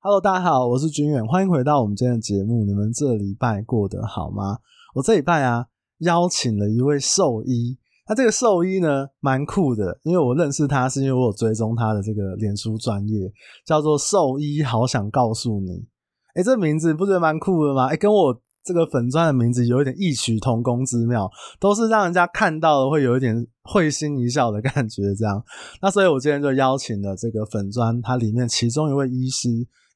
[0.00, 2.62] Hello，大家好，我是军远，欢迎回到我们今天的节目。
[2.64, 4.58] 你们这礼拜过得好吗？
[4.94, 5.66] 我这礼拜啊，
[5.98, 7.76] 邀请了一位兽医。
[8.08, 13.28] 那这个兽医呢，蛮酷的，因为我认识他是因为我有追踪他的这个脸书专业，
[13.66, 15.84] 叫做“兽医好想告诉你”。
[16.36, 17.88] 诶，这名字不觉得蛮酷的吗？
[17.88, 21.28] 诶，跟我这个粉专的名字有一点异曲同工之妙，
[21.58, 25.12] 都是让人家看到了会有一点会心一笑的感觉。
[25.16, 25.42] 这样，
[25.82, 29.48] 那所以我今天就邀请了这个粉专，它里面其中一位医师。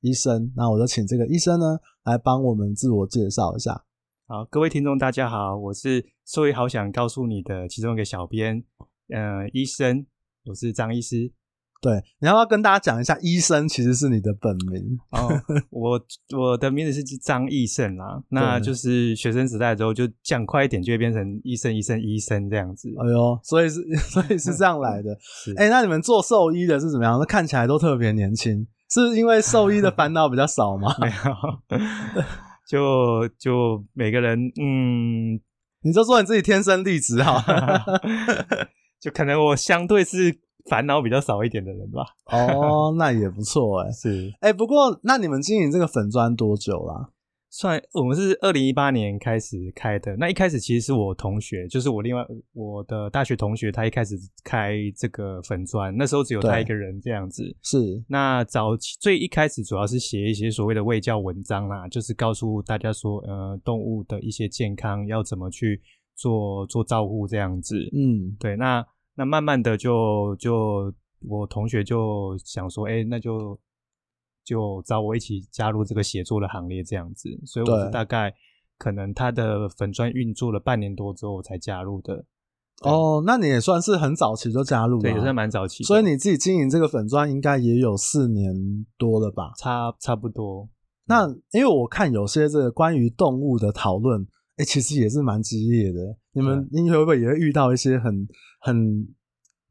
[0.02, 3.84] 医生，那我就请这个医生呢来帮我们自我介绍一下。
[4.26, 8.64] 好，各位听众大家好，我是兽医好想告诉你的其中一个小编，
[9.08, 10.04] 呃，医生，
[10.46, 11.32] 我是张医师。
[11.80, 14.98] 对，你要不要跟大家讲一下，医生其实是你的本名？
[15.10, 15.30] 哦，
[15.70, 16.00] 我
[16.36, 22.88] 我的名字是张义胜啦，那就是学生时代之后就讲快一点，就会变成医生、医生、医生这样子。
[22.88, 23.80] 哎呦，所以是
[24.10, 25.12] 所以是这样来的。
[25.58, 27.18] 哎、欸，那你们做兽医的是怎么样？
[27.20, 28.66] 那看起来都特别年轻。
[28.92, 30.94] 是因为兽医的烦恼比较少吗？
[31.00, 31.78] 没有，
[32.68, 35.40] 就就每个人，嗯，
[35.82, 37.42] 你就说你自己天生丽质哈，
[39.00, 42.04] 就可能我相对是烦恼比较少一点的人吧。
[42.26, 43.90] 哦，那也不错哎。
[43.90, 47.08] 是，哎、欸，不过那你们经营这个粉砖多久啦？
[47.54, 57.54] 算我们是二零一八年开始开的，那一开始其实是我同学，就是我另外我的大学同学，他一开始开这个粉砖，那时候只有他一个人这样子。
[57.62, 65.78] 是，那早期最一开始主要是写一些所谓的卫教文章啦，就是告诉大家说，呃，动物的一些健康要怎么去
[66.16, 67.76] 做做照顾这样子。
[67.92, 68.82] 嗯，对，那
[69.14, 70.90] 那慢慢的就就
[71.28, 73.60] 我同学就想说，哎、欸，那就。
[74.44, 78.34] 就找我一起加入这个写作的行列，这样子，所以我是大概
[78.78, 82.24] 可能他的粉砖运作了半年多之后才加入的。
[82.82, 85.84] 哦，那你也算是很早期就加入了，对，也算蛮早期。
[85.84, 88.52] 所以你自己经营这个粉砖应该也有四年
[88.98, 89.52] 多了吧？
[89.56, 90.68] 差差不多。
[91.06, 94.20] 那因为我看有些这个关于动物的讨论，
[94.56, 96.16] 哎、欸，其实也是蛮激烈的。
[96.32, 98.26] 你们你会不会也会遇到一些很
[98.60, 99.06] 很？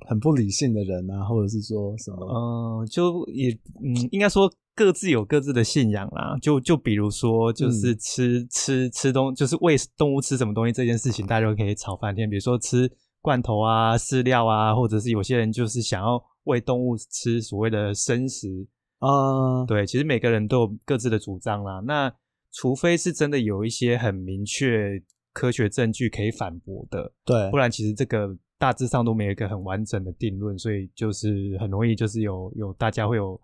[0.07, 2.25] 很不理性的人啊，或者是说什么？
[2.25, 3.51] 嗯、呃，就也
[3.83, 6.37] 嗯，应该说各自有各自的信仰啦。
[6.41, 12.29] 就就比如说，就是吃、嗯、吃吃东，就是喂动物吃什么东西这件事情，大家都可以吵翻天。
[12.29, 18.67] 比如说吃罐头啊、饲料啊，或者是有些人就是想要喂动物吃所谓的生食
[18.99, 19.65] 啊。
[19.65, 21.81] 对，其实每个人都有各自的主张啦。
[21.85, 22.13] 那
[22.51, 25.01] 除非是真的有一些很明确
[25.33, 28.37] 科学证据可以反驳的，对，不然其实这个。
[28.61, 33.41] 大致上都没有一个很完整的定论，所以就是很容易就是有有大家会有，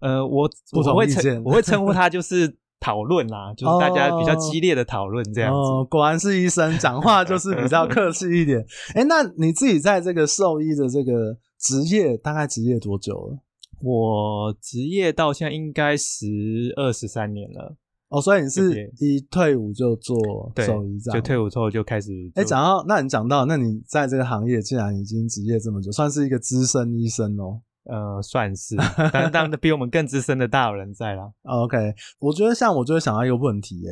[0.00, 5.58] 呃，我我会称我会称呼他就是讨论啦，就是大家比较激烈的讨论这样子。
[5.58, 8.64] 哦，果然是医生，讲话就是比较客气一点。
[8.94, 13.38] 哎，那你自己在这个兽医的这个职业大概职业多久了？
[13.80, 16.26] 我职业到现在应该十
[16.76, 17.76] 二十三年了。
[18.10, 20.16] 哦，所以你是一退伍就做
[20.56, 22.10] 兽医，这样就退伍之后就开始。
[22.36, 27.60] 哎，讲到，那你讲到，那你在这个行业既然已经职业这么久，算是一个资深医生哦。
[27.88, 28.76] 呃，算是，
[29.12, 31.28] 但当然比我们更资深的大有人在啦。
[31.42, 31.76] OK，
[32.20, 33.90] 我觉得像我就会想到一个问题，耶，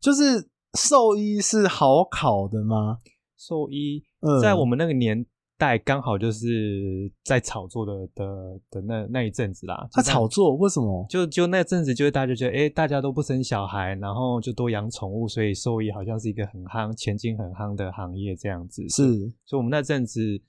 [0.00, 0.48] 就是
[0.78, 2.98] 兽医是好考的吗？
[3.36, 4.04] 兽医
[4.40, 5.26] 在我们那个年。
[5.60, 9.88] 代刚好就是在炒作的的的那那一阵子啦。
[9.90, 11.04] 他炒作为什么？
[11.10, 18.88] 就就那阵子，就是大家就觉得，哎、欸，大家都不生小孩，然后就多养宠物，所以兽医好像是一个很夯、前景很夯的行业这样子。
[18.88, 19.02] 是，
[19.44, 20.40] 所以我们那阵子，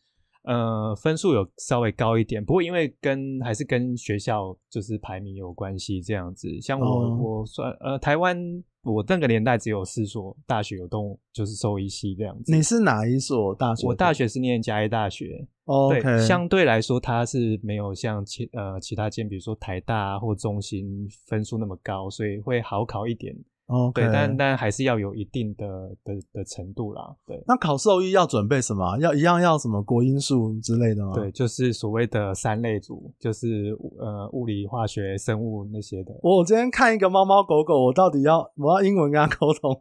[0.50, 6.50] 呃，分数有稍微高一点，不过因为跟还是跟学校就是排名有关系这样子。
[6.60, 8.38] 像我、哦、我算呃台湾。
[8.82, 12.56] 我那个年代只有四所大学有动物，就是兽医系这样子。
[12.56, 13.86] 你是哪一所大学？
[13.86, 15.46] 我大学是念嘉义大学。
[15.66, 16.02] 哦，okay。
[16.02, 23.36] 对，相对来说它是没有像其呃其他间，比如说台大或中心分数那么高，所以会好考一点。
[23.70, 25.66] 哦，对，但但还是要有一定的
[26.04, 27.16] 的的程度啦。
[27.28, 28.98] 对，那考兽医要准备什么？
[28.98, 31.14] 要一样要什么国英数之类的吗？
[31.14, 36.12] 对，就是所谓的三类组，就是呃物理、化学、生物那些的。
[36.24, 39.72] 我今天看一个猫猫狗狗，我到底要我要英文跟他沟通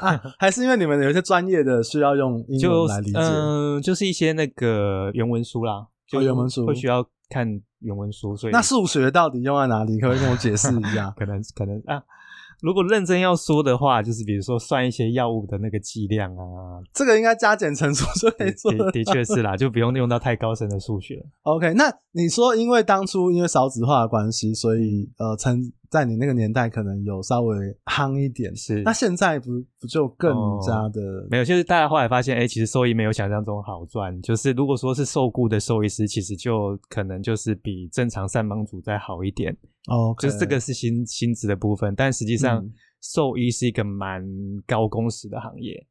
[0.00, 3.18] 啊， 还是因为你们有些专业的需要用英文来理解？
[3.18, 7.48] 嗯、呃，就是一些那个原文书啦，就原文书会需要看
[7.78, 9.98] 原文书，所以那数学到底用在哪里？
[9.98, 11.10] 可不可以跟我解释一下？
[11.16, 12.02] 可能可能啊。
[12.60, 18.90] 如果认真要说的话，就是比如说算一些药物的那个剂量啊，这个应该加减乘除就可以做的。
[18.90, 21.24] 的确是啦，就不用用到太高深的数学。
[21.42, 27.56] OK，那你说因为当初因为少子化的关系，所以呃成在你那个年代可能有稍微
[27.86, 28.82] 夯一点，是。
[28.82, 29.46] 那现在不
[29.80, 30.30] 不就更
[30.60, 31.44] 加的、哦、没有？
[31.44, 34.20] 就是大家后来发现，哎、欸，其实兽医没有想象中好赚。
[34.20, 39.56] 就是如果说是受雇的兽医师，其实就可能就是比正常上班族再好一点。
[39.88, 42.62] 哦、就是这个是薪薪资的部分，但实际上
[43.00, 44.22] 兽医是一个蛮
[44.66, 45.86] 高工时的行业。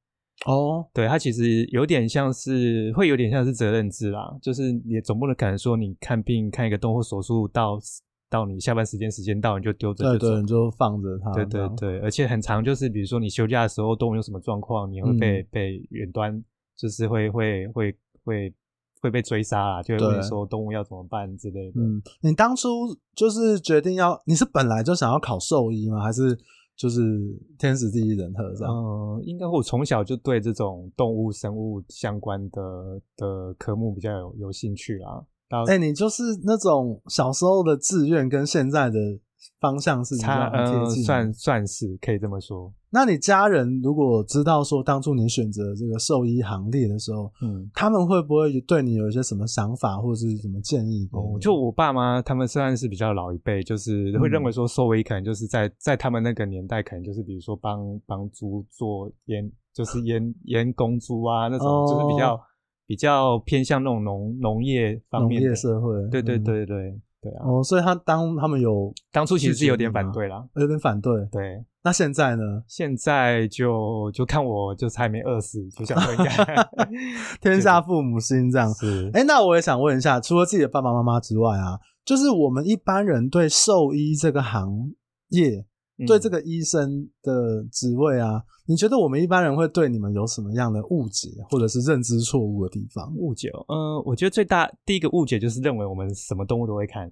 [0.45, 7.79] 哦，对，它其实有点像是会有点像是责任制啦，就是你总不能可能说你看病看一个动或手术到。
[8.29, 11.31] 到你下班时间，时间到你就丢着，对对，你就放着它。
[11.31, 16.44] 对对对，而且很长，就是比如说你休假的时候，动物有什么状况，你会被、嗯、被远端，
[16.75, 17.95] 就是会会会
[18.25, 18.53] 会
[19.01, 21.79] 会被追杀啊，就会问你说动物要怎么办之类的。
[21.79, 22.69] 嗯，你当初
[23.15, 26.01] 就是决定要，你是本来就想要考兽医吗？
[26.01, 26.38] 还是
[26.75, 27.01] 就是
[27.57, 28.74] 天时地利人和这样？
[28.74, 35.25] 嗯，应该我从小就对这种动物生物相关的的科目比较有有兴趣啦。
[35.49, 38.99] 哎、欸，你就是那种小时候的志愿跟现在的
[39.59, 42.71] 方向是差很贴近，算算是可以这么说。
[42.89, 51.07] 那你家人如果知道说当初你选择这个兽医行列的时候，嗯，他们会不会对你有一些什么想法或者是什么建议？
[51.11, 62.39] 哦，就我爸妈他们虽然是比较老一辈，就是会认为说兽医可能就是在在他们那个年代，可能就是比如说帮帮猪做阉，就是阉阉 公猪啊那种，就是比较。
[62.88, 67.45] 哦比较偏向那种农农业方面的农业社会，对对对对、嗯、对啊！
[67.45, 71.13] 哦，所以他当他们有当初其实是有点反对啦，有点反对。
[71.30, 72.63] 对，那现在呢？
[72.66, 76.68] 现在就就看我就是还没饿死，就想说应该
[77.42, 78.72] 天下父母心这样。
[78.74, 84.92] 子，哎、欸，那我也想问一下，除了自己的爸爸妈妈之外啊，就是我们一般人对兽医这个行
[85.31, 85.66] 业。
[86.05, 93.11] 对这个医生的职位啊，你觉得我们一般人会对你们有什么样的误解，或者是认知错误的地方？
[93.15, 97.11] 误解，嗯，我觉得最大第一个误解就是认为我们什么动物都会看。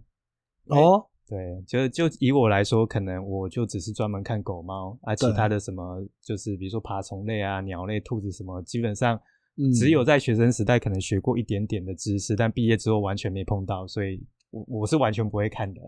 [0.67, 9.19] 哦，对，就就以我来说，可能我就只是专门看狗猫啊，其他的什么就是比如说爬虫类啊、鸟类、兔子什么，基本上
[9.73, 15.81] 只有在学生时代可能学过一点点的知识，但毕业之后完全没碰到，所以我我是完全不会看的。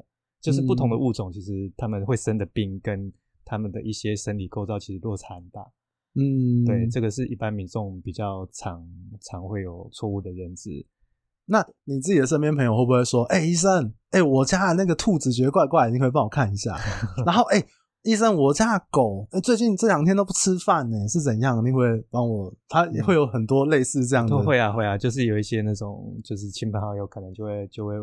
[0.47, 3.11] 就是不同的物种，其实他们会生的病跟
[3.44, 5.61] 他们的一些生理构造其实落差很大。
[6.15, 8.81] 嗯，对，这个是一般民众比较常
[9.19, 10.85] 常会有错误的认知。
[11.47, 16.77] 那你自己的身边朋友会不会说：“哎、欸，医生，哎、欸，我家的那个兔子觉得怪怪，你可以帮我看一下？”
[17.25, 17.67] 然后，哎、欸，
[18.03, 21.63] 医生，我家的狗、欸、最近这两天都不吃饭呢，是怎样？
[21.65, 22.53] 你会帮我？
[22.69, 24.38] 他也会有很多类似这样的。
[24.39, 27.93] 会啊，会啊，就是有一些那种，就是亲朋好友可能就会就会。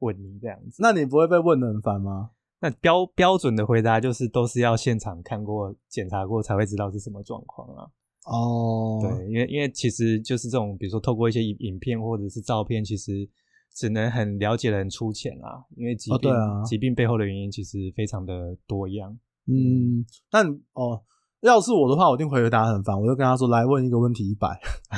[0.00, 2.32] 问你这样子，那你不会被问的很烦吗？
[2.60, 7.88] 那标标准的回答就是都是要现场看过、检查过才会知道是什么状况啊。
[8.26, 13.26] 哦，对，因为因为其实就是这种，比如说透过一些影影片或者是照片，其实
[13.74, 15.64] 只能很了解的很粗浅啊。
[15.76, 19.18] 因为疾病、哦啊、疾病背后的原因其实非常的多样。
[19.46, 21.02] 嗯，但哦。
[21.42, 24.46] 要是我的话，我一定回答很烦，我就跟他说：“来问一个问题一百，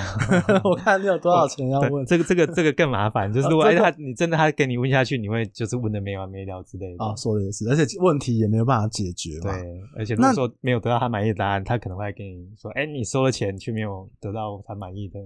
[0.65, 7.05] 我看你有多少钱要问。”这个这个这个更麻烦，就是 如果哎他你真的他给你问下去，你会就是问的没完没了之类的。
[7.05, 9.39] 啊，说的也是，而且问题也没有办法解决。
[9.41, 9.53] 对，
[9.97, 15.21] 而且如果说没有得到他满意的答案，他可能会跟你说：“哎，你收了钱却没有得到他满意的。”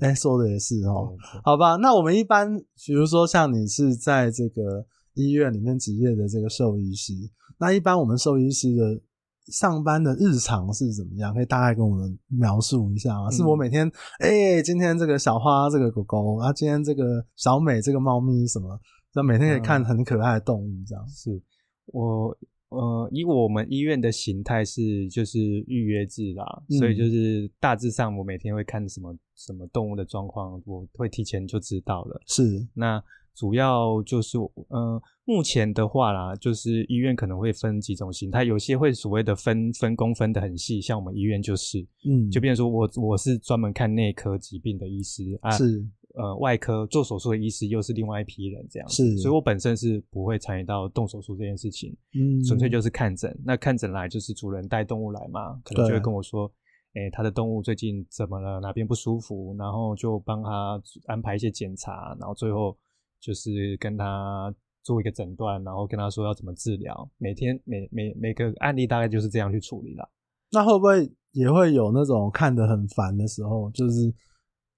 [0.00, 1.12] 哎，说的也是哦。
[1.44, 2.56] 好吧，那我们一般
[2.86, 7.12] 比如说像你是在这个医院里面职业的这个兽医师，
[7.58, 8.98] 那一般我们兽医师的。
[9.46, 11.34] 上班的日常是怎么样？
[11.34, 13.28] 可以大概跟我们描述一下吗？
[13.28, 13.86] 嗯、是我每天
[14.18, 18.80] 哎、欸，今天这个小花这个狗狗，啊，今天这个小美这个猫咪什么，
[19.14, 21.04] 那每天可以看很可爱的动物这样。
[21.04, 21.42] 嗯、是
[21.86, 22.36] 我
[22.70, 32.20] 呃，以我们医院的形态是就是预约制啦、嗯，所以就是大致上我每天会看什么什么动物的状况，我会提前就知道了。
[32.26, 33.02] 是那。
[33.34, 34.38] 主要就是，
[34.68, 56.48] 呃，目前的话啦，就是医院可能会分几种形态，有些会所谓的分分工分得很细，像我们医院就是，嗯，就变成说我我是专门看内科疾病的医师啊，是，呃，外科做手术的医师又是另外一批人这样，是，所以我本身是不会参与到动手术这件事情，嗯，纯粹就是看诊，那看诊来就是主人带动物来嘛，可能就会跟我说，
[56.94, 62.76] 哎、欸，他的动物最近怎么了，哪边不舒服，然后就帮他安排一些检查，然后最后。
[63.24, 67.10] 就是跟他做一个诊断，然后跟他说要怎么治疗。
[67.16, 70.06] 每天每每每个案例大概就是这样去处理了。
[70.52, 73.70] 那会不会也会有那种看得很烦的时候？
[73.70, 74.14] 就是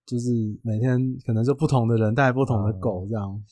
[0.07, 0.31] 就是
[0.63, 3.45] 每天可能就不同的人带不同的狗这样。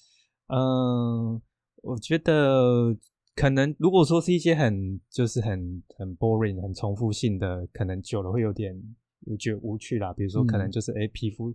[0.47, 1.43] 嗯，嗯，
[1.83, 2.97] 我觉得
[3.35, 8.81] 可能如果说是一些很就是很很 boring、很重复性的，可能久了会有点
[9.27, 10.13] 有觉得无趣啦。
[10.13, 11.53] 比如说可能就是哎、嗯欸、皮肤。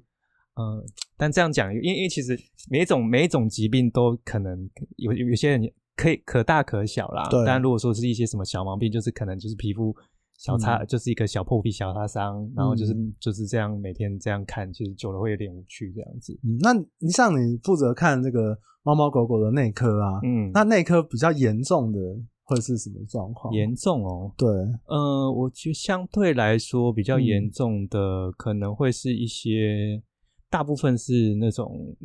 [0.59, 0.83] 嗯，
[1.15, 2.37] 但这样讲，因为因为其实
[2.69, 7.27] 每一种每一种疾病都可能有有些人可以可大可小啦。
[7.29, 7.43] 对。
[7.45, 9.95] 但如果说是一些什么小毛病，就是可能就是皮肤
[10.37, 16.37] 小擦，嗯、就是一个小破皮、小擦伤，然后就是、嗯、就是这样每天这样看，其实久了会有点无趣这样子。
[16.43, 21.99] 嗯，那你像你负责看这个猫猫狗狗的内科啊，嗯，那内科比较严重的
[22.45, 23.53] 会是什么状况？
[23.53, 24.47] 严重哦，对，
[24.87, 30.03] 呃，我觉得相对来说比较严重的可能会是一些，嗯、
[30.49, 31.95] 大部分是那种。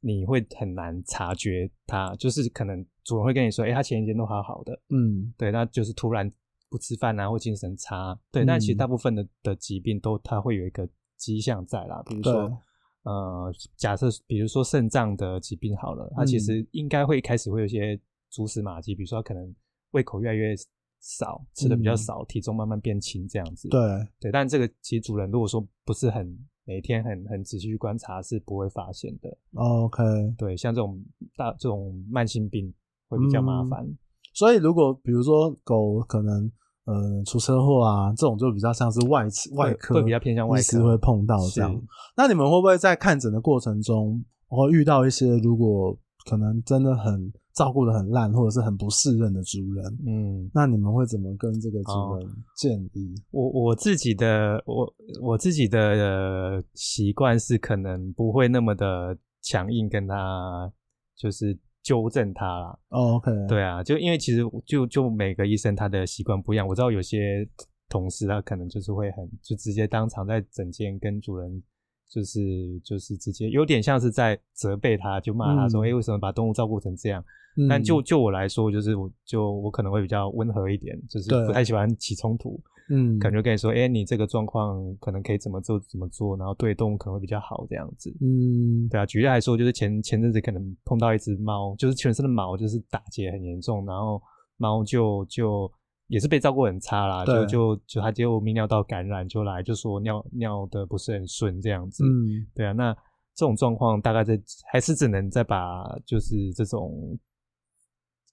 [0.00, 6.30] 你会很难察觉它，就是可能主人会跟你说，哎、欸，他前一天都好好的，嗯，对，那就是突然
[6.68, 12.62] 不吃饭啊，或精神差，对，嗯、但其实大部分的的疾病都它会有一个迹象在啦，比如说，
[13.02, 17.98] 呃，假设比如说肾脏的疾病好了，它其实应该会一开始会有一些
[18.30, 19.52] 蛛丝马迹，比如说它可能
[19.90, 20.54] 胃口越来越
[21.00, 23.80] 少，吃的比较少，嗯、体重慢慢变轻这样子，对，
[24.20, 26.38] 对，但这个其实主人如果说不是很。
[26.66, 29.38] 每天很很仔细去观察是不会发现的。
[29.54, 30.02] OK，
[30.36, 31.00] 对，像这种
[31.36, 32.74] 大这种慢性病
[33.08, 33.84] 会比较麻烦。
[33.84, 33.96] 嗯，
[34.34, 36.50] 所以如果比如说狗可能
[36.84, 41.80] 呃出车祸啊，这种就比较像是外外科，会比较偏向外科会碰到这样。
[42.16, 45.96] 那你们会不会在看诊的过程中，会遇到一些如果
[46.28, 47.32] 可能真的很。
[47.56, 53.14] 照顾得很烂，或者是很不适任的主人，嗯，那你们会怎么跟这个主人建议？
[53.30, 60.70] 我我自己的我我自己的习惯是可能不会那么的强硬跟他
[61.16, 62.78] 就是纠正他啦。
[62.90, 67.48] 哦，OK，对啊，就因为其实就就每个医生他的习惯不一样，我知道有些
[67.88, 71.62] 同事他可能就是会很就直接当场在诊间跟主人。
[72.08, 72.40] 就是
[72.84, 77.22] 就是直接有点像是在责备他，就骂他说：“哎、嗯欸，为什么把动物照顾成这样？”
[77.58, 82.60] 嗯、但就就我来说，就是我就我可能会比较温和一点，就是不太喜欢起冲突。
[82.88, 89.04] 嗯，感觉跟你说：“哎、欸，你这个状况可能可以怎么做怎么做，然后对动物可能会比较好这样子。”嗯，对啊。
[89.06, 94.22] 举例来说，就是前前阵子可能碰到一只猫，就是全身的毛就是打结很严重，然后
[94.56, 95.70] 猫就就。
[96.08, 102.94] 也是被照顾很差啦，就就就他就泌尿道感染就来就说尿尿的不是很顺这样子，嗯，对啊，那
[103.34, 107.18] 这种状况大概在还是只能再把就是这种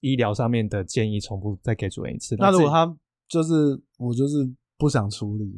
[0.01, 2.35] 医疗上面的建议重复再给主人一次。
[2.37, 2.95] 那如果他
[3.27, 5.57] 就是我就是不想处理，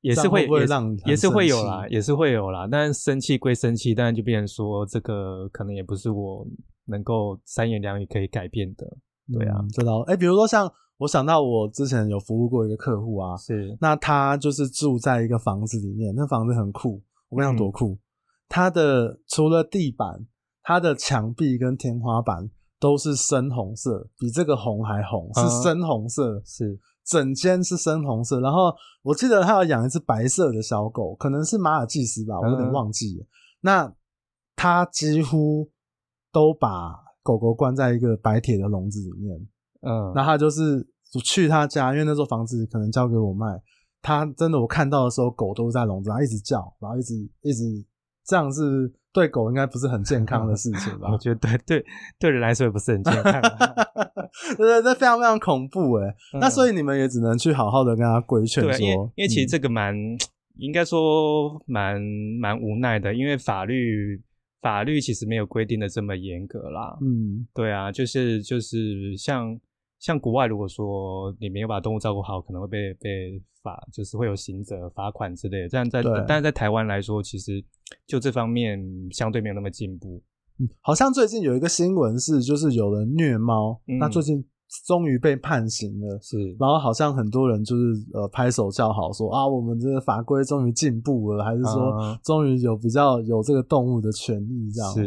[0.00, 0.46] 也是会，
[1.06, 2.68] 也是会有啦，也是会有啦。
[2.70, 6.46] 但生气归生气，但就变成说这个可能也不是我
[6.84, 8.86] 能够三言两语可以改变的。
[9.32, 10.02] 对啊，知道。
[10.02, 10.72] 哎，比如说像。
[10.98, 17.98] 我想到我之前有服务过一个客户啊，是，那他就是住在一个房子里面，那房子很酷，我跟你讲多酷，嗯、
[18.48, 20.26] 他的除了地板，
[20.62, 22.50] 他的墙壁跟天花板
[22.80, 28.40] 都是深红色，比这个红还红，是深红色，嗯、是整间是深红色。
[28.40, 33.22] 然后我记得他要养一只白色的小狗，可能是马尔济斯吧，我有点忘记了。
[33.22, 33.28] 嗯、
[33.60, 33.94] 那
[34.56, 35.70] 他几乎
[36.32, 39.46] 都把狗狗关在一个白铁的笼子里面。
[39.80, 40.86] 嗯，那他就是
[41.24, 43.46] 去他家，因为那座房子可能交给我卖。
[44.00, 47.64] 他真的，我看到的时候，狗都在笼子上一直叫，然后一直一直
[48.24, 51.10] 这样，是对狗应该不是很健康的事情吧？
[51.10, 51.84] 我觉得对对
[52.18, 53.42] 对人来说也不是很健康，
[54.56, 56.06] 对对，这非常非常恐怖哎。
[56.34, 60.16] 嗯、那所以你们也只能去好好的跟他规劝说，因为因为其实这个蛮、嗯、
[60.58, 62.00] 应该说蛮
[62.40, 64.22] 蛮无奈的，因为法律。
[64.60, 66.98] 法律其实没有规定的这么严格啦。
[67.00, 69.56] 嗯，对啊，就是就是像
[69.98, 75.68] 像国外，如果说你没有把动物照顾好，可能会被被罚，就是会有刑责、罚款之类的。
[75.68, 77.64] 这样在但是在台湾来说，其实
[78.06, 80.22] 就这方面相对没有那么进步。
[80.58, 84.44] 嗯，好像最近有一个新闻是，就是有人虐猫，嗯、那最近。
[84.86, 94.92] 终于被判刑了，是，然后好像很多人就是呃拍手叫好说，说啊，我们这个法规终于进步了，还是说终于有比较有这个动物的权益这样。
[94.92, 95.02] 是，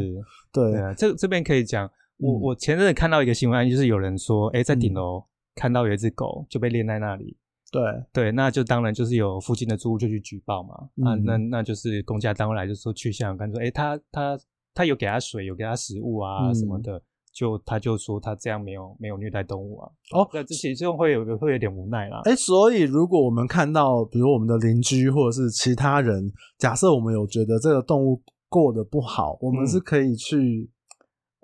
[0.52, 1.88] 对，对啊，这这边可以讲，
[2.22, 5.24] 我我前阵子看到一个新闻，就是有人说，哎，在顶楼
[5.56, 7.36] 看到有一只狗就被链在那里，
[7.72, 7.82] 对。
[8.14, 14.40] 对，那就当然就是有附近的住户就去举报嘛，嗯、啊，那那就是公家单位来就说去现场看，说，哎，他他
[14.74, 17.02] 他有给他水，有给他食物啊、嗯、什么的。
[17.34, 22.20] 就他就说他这样没有没有虐待动物啊，哦，那这其实会有会有点无奈啦。
[22.26, 30.70] 哎、欸，所以如果我们看到，比如我们的邻居或者是其他人，假设我们有觉得这个动物过得不好，我们是可以去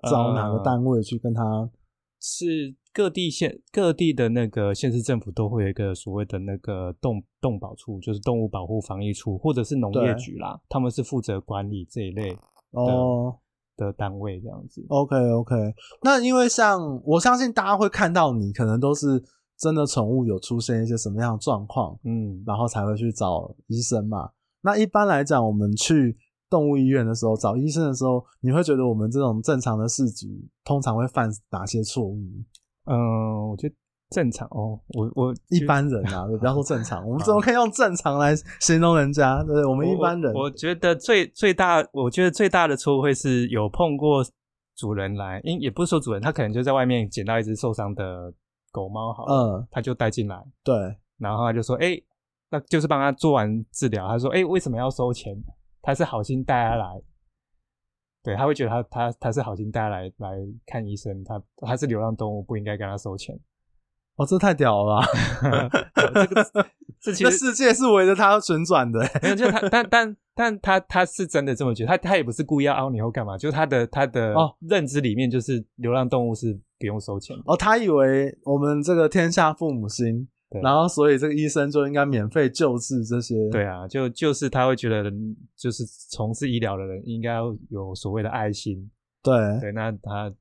[0.10, 1.44] 找哪个单位去跟他？
[1.44, 1.72] 嗯、
[2.20, 12.40] 是各地县各地的那个县市政府都会有一个所谓的那个动动保处，就是动物保护防疫处，或者是农业局啦，他们是负责管理这一类的。
[12.72, 13.38] 哦。
[13.80, 15.56] 的单位这样子，OK OK。
[16.02, 19.24] 那因为像我相信大家会看到你，可能都是
[19.56, 24.32] 真的宠物有出现一些什么样的状况，嗯，然后才会去找医生嘛。
[24.62, 26.18] 那一般来讲，我们去
[26.50, 30.28] 动物医院的时候，找医生的时候，你会觉得我们这种正常的饲主
[30.64, 32.18] 通常会犯哪些错误？
[32.86, 33.76] 嗯，我觉得
[34.10, 39.44] 正常哦，我我一般人啊， 不要说正常， 我们怎么可以用正常来形容人家？
[39.44, 44.24] 对，我们一般人，我，我觉得最最大，我觉得最大的错误会是有碰过
[44.78, 48.34] 主人来，因也不是说主人，他可能就在外面捡到一只受伤的
[48.72, 52.04] 狗猫，好了，嗯，他就带进来，对，然后他就说，哎、欸，
[52.50, 55.36] 那就是帮他做完治疗，他说，哎、欸，为什么要收钱？
[55.88, 57.02] 他是好心带他来，
[58.22, 63.34] 对，他会觉得他他他是好心带他来来看医生，他他是流浪动物，不应该跟他收钱。
[64.18, 65.08] 哦，这太屌了吧！
[66.14, 66.46] 这个
[67.00, 74.36] 这其实世界是围着他旋转的， 没有，就他，但但但他他是真的这么觉得，他他也不是故意要凹你或干嘛，就是他的他的
[74.68, 80.28] 认知里面就是流浪动物是不用收钱的哦，他以为我们这个天下父母心。
[80.50, 83.36] 对然后，所以这个医生就应该免费救治这些。
[83.50, 85.12] 对啊，就就是他会觉得，
[85.58, 88.90] 就是从事医疗的人应该要有所谓的爱心。
[89.22, 90.34] 对对，那他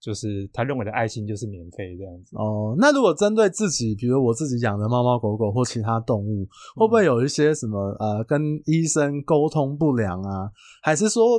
[0.00, 2.36] 就是他认为的爱心就是免费这样子。
[2.36, 10.50] 哦，那如果针对自己，比如我自己养的猫猫狗狗或其他动物，会不会有一些什么呃，跟医生沟通不良啊？
[10.82, 11.38] 还是说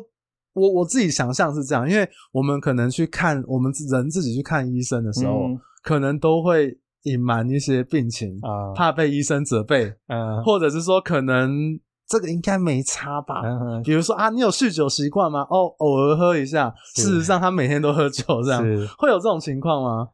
[0.53, 6.79] 我我自己想象是这样，因为我们可能去看我们人自己去看医生的时候，嗯、可能都会。
[7.03, 13.41] 隐瞒一些病情啊，呃、怕被医生责备，嗯、呃，或者是说可能这个应该没差吧，
[13.83, 15.41] 比如说啊，你有酗酒习惯吗？
[15.49, 18.61] 哦，偶尔喝一下，事实上他每天都喝酒，这样
[18.97, 20.09] 会有这种情况吗？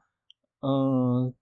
[0.62, 1.34] 嗯，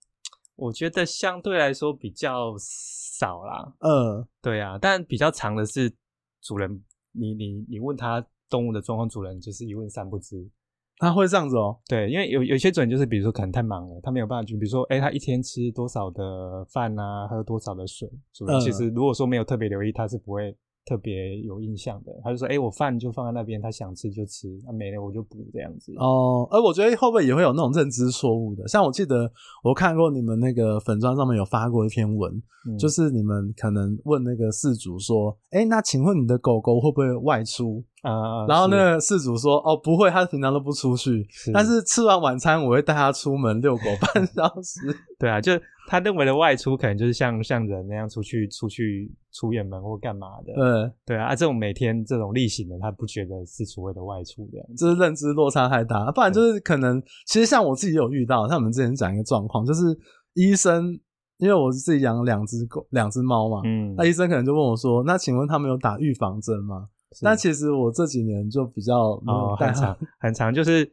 [0.55, 5.93] 我觉得相对来说比较少啦，嗯、呃，对啊，但比较长的是
[6.41, 10.49] 主人，你你你问他动物的状况，主人就是一问三不知。
[10.97, 20.55] 他会这样子哦，对，因为有有些主人就是，比如说可能太忙了，他没有办法去，比如说，哎，他一天吃多少的饭啊，喝多少的水，主人其实如果说没有特别留意，他是不会。
[20.89, 28.65] 特别有印象的，他就说：“哎、欸，我饭就放在那边，他想吃就吃，那、啊、没了我就补这样子。”哦，而我觉得会不会也会有那种认知错误的？
[28.69, 29.29] 像我记得
[29.65, 32.31] 我看过你们那个粉砖上面有发过一篇文，
[32.69, 44.95] 嗯、就是你们可能问那个饲主说：“哎、欸，那请问你的狗狗会不会外出？”啊，然后那个饲主说：“哦，不会，他平常都不出去，是但是吃完晚餐我会带他出门遛狗半小时。
[45.19, 45.53] ”对啊，就。
[45.89, 56.11] 他认为的外出可能就是像像人那样出去出去出远门或干嘛的，对对啊，这种每天这种例行的，他不觉得是所谓的外出这样，就是认知落差太大。
[56.11, 59.97] 不然就是可能，其实像我自己有遇到，像我们之前讲一个状况，就是
[60.33, 60.99] 医生，
[61.37, 70.91] 因为我是自己养两只狗、两只猫嘛，嗯，那医生可能就问我说：“那请问他们有打预防针吗？”是但其实我这几年就比较没有带、哦、很长很长，就是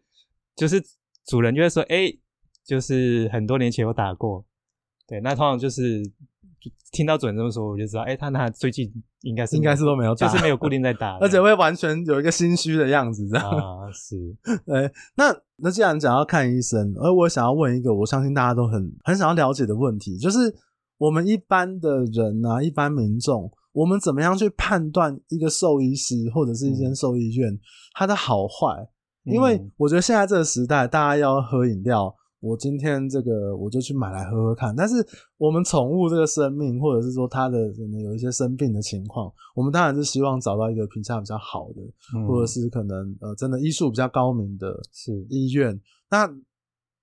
[0.56, 0.82] 就是
[1.26, 2.20] 主人就会说：“哎、欸，
[2.64, 4.44] 就是很多年前有打过。”
[5.06, 14.16] 对，那通常就是就听到主人这么说，我就知道，哎、欸，他那最近应该是应该是都没有打，就是没有固定在打，而且会完全有一个心虚的样子，这样啊，是。
[14.64, 15.24] 对，那
[15.56, 20.38] 那既然讲要看医生，而我想要问一个，我相信大家都很很想要了解的问题，就是
[20.96, 27.52] 我们一般的人啊，一般民众，我们怎么样去判断一个兽医师或者是一间兽医院
[27.92, 28.88] 它的好坏？
[29.24, 32.14] 因为我觉得现在这个时代，大家要喝饮料。
[32.40, 34.96] 我今天这个我就去买来喝喝看，但是
[35.38, 41.80] 我们宠物这个生命，或者是说它的可能有一些生病的情况，我们当然是希望找到一个评价比较好的，
[42.14, 44.78] 嗯、或者是可能呃真的医术比较高明的
[45.30, 45.80] 医院。
[46.10, 46.28] 那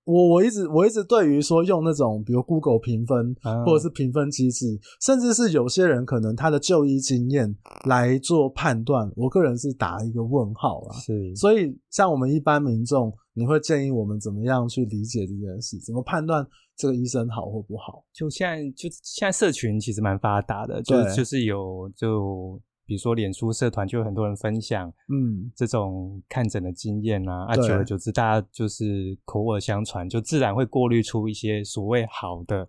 [0.04, 3.34] 我我一直我一直对于说用那种比如 Google 评分
[3.64, 7.54] 或者是评分机制，嗯、甚至是有些人可能他的就医经验
[7.86, 10.98] 来做判断，我个人是打一个问号啊。
[10.98, 15.78] 是，所以像我们一般民众，你会建议我们怎么样去理解这件事？
[15.78, 16.44] 怎么判断
[16.76, 18.04] 这个医生好或不好？
[18.12, 22.60] 就现在就现在社群其实蛮发达的，就就是有就。
[22.92, 32.68] 比如说，脸书社团就有很多人分享，嗯，这种看诊的经验啊，嗯、啊，久而久之，大家就是口耳相传，就自然会过滤出一些所谓好的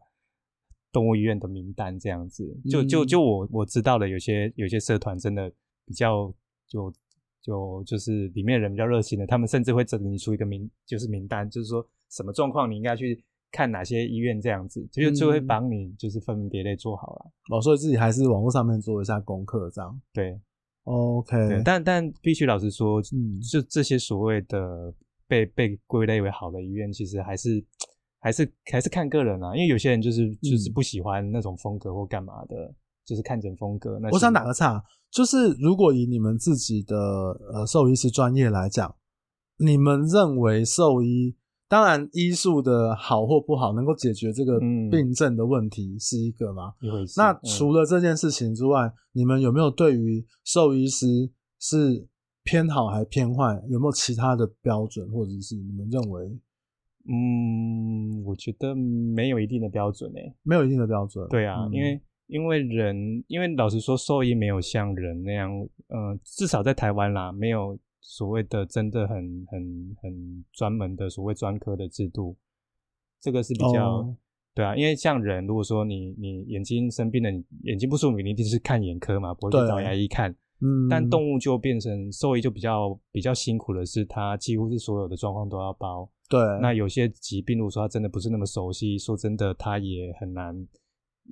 [0.94, 2.58] 动物医院的名单，这样子。
[2.72, 5.52] 就就就我我知道的，有些有些社团真的
[5.86, 6.34] 比较
[6.66, 6.94] 就
[7.42, 13.22] 就就是里面人比较热心的，他们甚至会整理出一个名，就是名单，就是说什么状况你应该去。
[13.54, 17.32] 看哪些医院这样子，就就会帮你就是分门别类做好了。
[17.52, 20.02] 哦，所以自己还是网络上面做一下功课，这样。
[20.12, 20.42] 对
[20.86, 21.62] ，OK 对。
[21.63, 24.92] 但但必须老实说，嗯，就这些所谓的
[25.28, 27.63] 被被归类为好的医院，其实还是
[28.20, 29.56] 还是还是看个人啊。
[29.56, 34.00] 因为有些人就是就是不喜欢那种风格或干嘛的，嗯、就是看诊风格。
[34.02, 36.98] 那我想打个岔，就是如果以你们自己的
[37.54, 38.96] 呃兽医师专业来讲，
[39.58, 41.36] 你们认为兽医？
[41.74, 44.60] 当然，医术的好或不好，能够解决这个
[44.92, 46.72] 病症的问题是一个嘛？
[46.80, 47.20] 一回事。
[47.20, 52.08] 那除了这件事情之外，嗯、你们有没有对于兽医师是
[52.44, 53.60] 偏好还偏坏？
[53.70, 56.40] 有没有其他的标准，或者是你们认为？
[57.10, 61.28] 嗯，我觉得没有一定的标准诶，没有一定的标准。
[61.30, 65.52] 对啊，嗯、因为因为人，因为老实说，兽医没有像人那样，
[65.88, 72.36] 嗯、呃，至少在台湾啦，没有所谓的真的很很很专门的所谓专科的制度，
[73.22, 74.18] 这个是比较、哦、
[74.54, 74.76] 对啊。
[74.76, 80.36] 因为像人，如果说你你眼睛生病了，你眼睛不舒服，你一定是看眼科嘛，不会去找牙医看。
[80.60, 86.10] 嗯，但动物就变成兽医就比较比较辛苦的是，它几乎是所有的状况都要包。
[86.30, 90.68] 对，那有些疾病，如果说它真的不是那么熟悉，说真的，它也很难，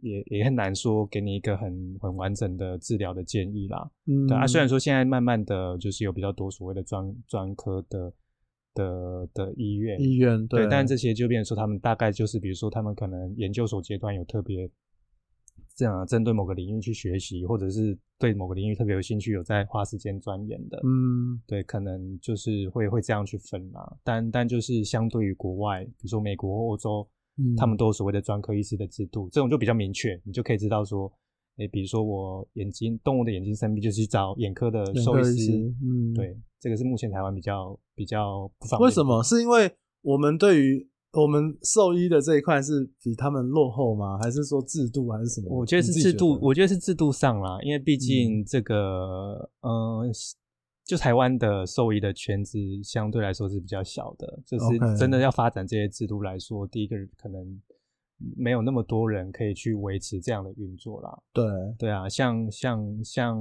[0.02, 3.92] 也也很难说给你一个很很完整的治疗的建议啦。
[4.08, 8.14] 嗯，对啊，虽然说现在慢慢的就是有比较多所谓的专专科的
[8.74, 14.70] 的的医院，医院对，对，但这些就变成说他们大概就是，比如说他们可能研究所阶段有特别。
[15.74, 23.98] 这样针对某个领域去学习，或者是对某个领域特别有兴趣，有在花时间钻研的，嗯，对，可能就是会会这样去分啦。
[24.04, 27.08] 但但就是相对于国外，比如说美国或欧洲，
[27.42, 31.12] 嗯，他们都有所谓的专科医师的制度，这种就比较明确，你就可以知道说，
[31.58, 35.52] 诶，比如说我眼睛动物的眼睛生病，就是去找眼科的兽医师，
[35.84, 38.86] 嗯，对，这个是目前台湾比较比较不方便。
[38.88, 39.24] 为什么？
[39.24, 44.18] 是因为我们对于我们兽医的这一块是比他们落后吗？
[44.22, 45.50] 还是说制度还是什么？
[45.50, 50.12] 我觉得是制度，我觉得是制度上啦，因为毕竟这个，嗯，呃、
[50.92, 57.62] 就台湾的兽医的圈子相对来说是比较小的，就是真的要发展这些制度来说，第一个可能
[58.36, 61.18] 没有那么多人可以去维持这样的运作啦。
[61.32, 61.46] 对，
[61.80, 63.40] 对啊，像像像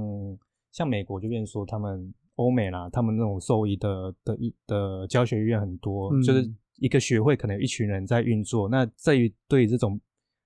[0.71, 6.49] 像美国就变说他们欧美啦，他们那种兽医的的一的教学医院很多，嗯、就是。
[6.77, 10.01] 一个学会可能有一群人在运作，那在于对这种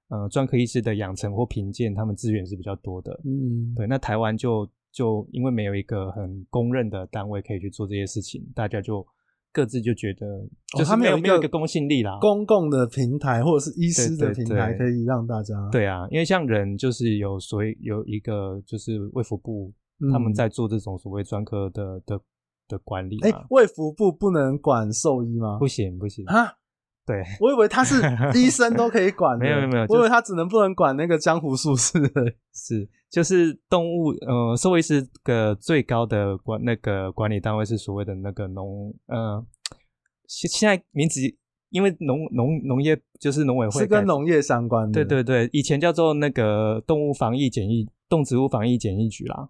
[0.10, 3.18] 呃专科医师的养成或评鉴，他们资源是比较多的。
[3.24, 3.88] 嗯，对。
[3.88, 9.06] 那台湾就就因为没有一个很公认的单位可以去做这些事情，大家就
[9.52, 10.26] 各自就觉得
[10.78, 12.18] 就是没有、哦、没有一个公信力啦。
[12.22, 22.20] 公共的平台或者是医师的平台可以让大家对，啊，因为像人就是有所谓有一个就是卫福部、嗯、他们在做这种所谓专科的的。
[22.68, 25.60] 的管理，哎、欸，卫福部不能管兽医吗？
[25.60, 26.48] 不行，不行啊！
[27.06, 28.02] 对， 我以为他是
[28.34, 32.00] 医生都可以管， 没有没有没有，我以为他只能不能管那个江湖术士。
[32.54, 39.46] 是，就是动物，呃，兽医师的最高的管那个管理单位是所谓的那个农，呃，
[40.28, 41.22] 现现在名字
[41.70, 49.50] 因为农农农业就是农委会是跟农业相关的，对对对，以前叫做那个动物防疫检疫动植物防疫检疫局啦。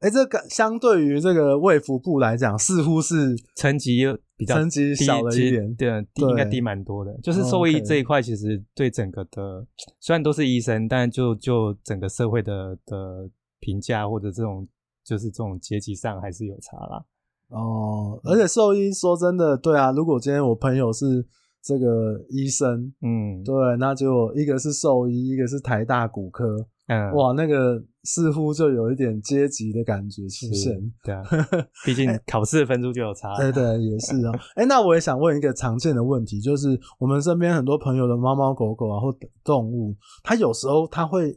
[0.00, 4.04] 哎、欸，这个相对于这个卫福部来讲，似乎是层级
[4.36, 7.18] 比较层级小了一点，对，低应该低蛮多的。
[7.22, 13.28] 就是兽医这一块，其实对整个的、哦 okay、虽然都是医生，但就就整个社会的的
[13.58, 14.68] 评价或者这种
[15.02, 17.02] 就是这种阶级上还是有差啦。
[17.48, 21.26] 哦，而且兽医说真的，对啊，如果今天我朋友是
[21.62, 26.66] 这个医生，嗯，对，那就一个是兽医，一个是台大骨科。
[26.88, 31.22] 嗯，哇，那个似乎就有一点阶级的感觉出现，对啊，
[31.84, 33.34] 毕竟考试的分数就有差。
[33.36, 34.32] 对对，也是啊。
[34.54, 41.36] 哎、欸，那我也想问一个常见的问题，就是我们身边很多朋友的猫猫狗狗啊，或动物，它有时候它会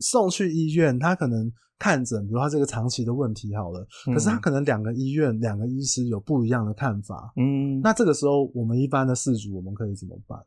[0.00, 7.30] 送去医院，它可能看诊，比如它这个长期的问题好了，可是它可能两个医院两个医师有不一样的看法。
[7.36, 10.38] 嗯，那这个时候我们一般的事主我们可以怎么办？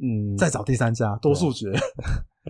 [0.00, 1.72] 嗯，再找第三家，多数决。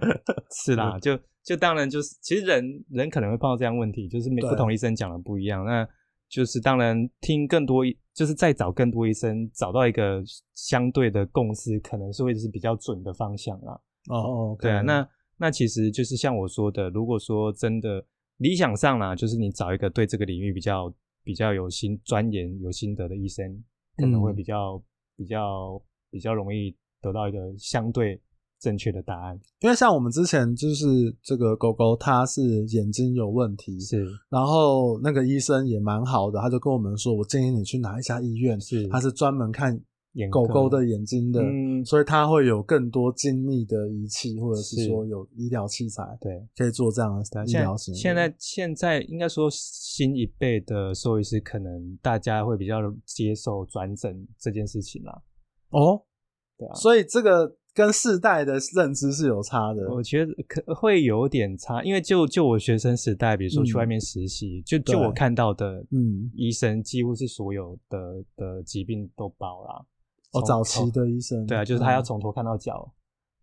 [0.64, 5.86] 是啦，就就当然就是，其实人人可能会碰到这样问题，就是每不同医生讲的不一样，那
[6.28, 10.22] 就是当然听更多，就是再找更多医生，找到一个
[10.54, 13.80] 相对的共识，可能是会是比较准的方向啦。
[14.08, 14.62] 哦，okay.
[14.62, 18.04] 对啊，那那其实就是像我说的，如果说真的
[18.38, 20.92] 理想上啦，就是你找一个对这个领域比较
[21.24, 23.64] 比较有心钻研、有心得的医生，
[23.96, 24.82] 可能会比较、嗯、
[25.16, 28.20] 比较比较容易得到一个相对。
[28.58, 39.78] 正确的答案，因为像我们之前就是这个狗狗，它是眼睛有问题，是，然后那个医生也蛮好的，他就跟我们说，我建议你去哪一家医院，是，他是专门看
[40.30, 48.00] 狗狗的眼睛的，嗯，所以他会有更多精密的仪器，或者是说有医疗器材，对，可以做这样的医疗行为。
[48.00, 55.22] 现在现在应该说新一辈的兽医师，可能大家会比较接受转诊这件事情啦。
[55.68, 56.02] 哦，
[56.56, 57.54] 对啊，所以这个。
[57.76, 69.84] 跟世代的认知是有差的，我觉得可会有点差，因为就就我学生时代，比如说去外面实习，嗯，就就我看到的，嗯，医生几乎是所有的的疾病都包啦。
[70.32, 72.96] 哦，早期的医生，对啊，就是他要从头看到脚，嗯，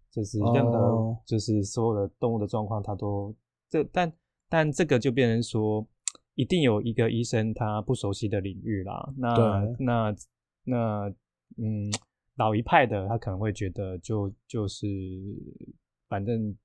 [0.09, 3.35] 就是任何就是所有的动物的状况，他都
[3.69, 4.11] 这，但
[4.49, 5.87] 但这个就变成说，
[6.33, 9.13] 一定有一个医生他不熟悉的领域啦。
[9.15, 10.15] 那那
[10.63, 11.13] 那
[11.57, 11.91] 嗯，
[12.35, 14.87] 老一派的他可能会觉得就就是
[16.07, 16.55] 反正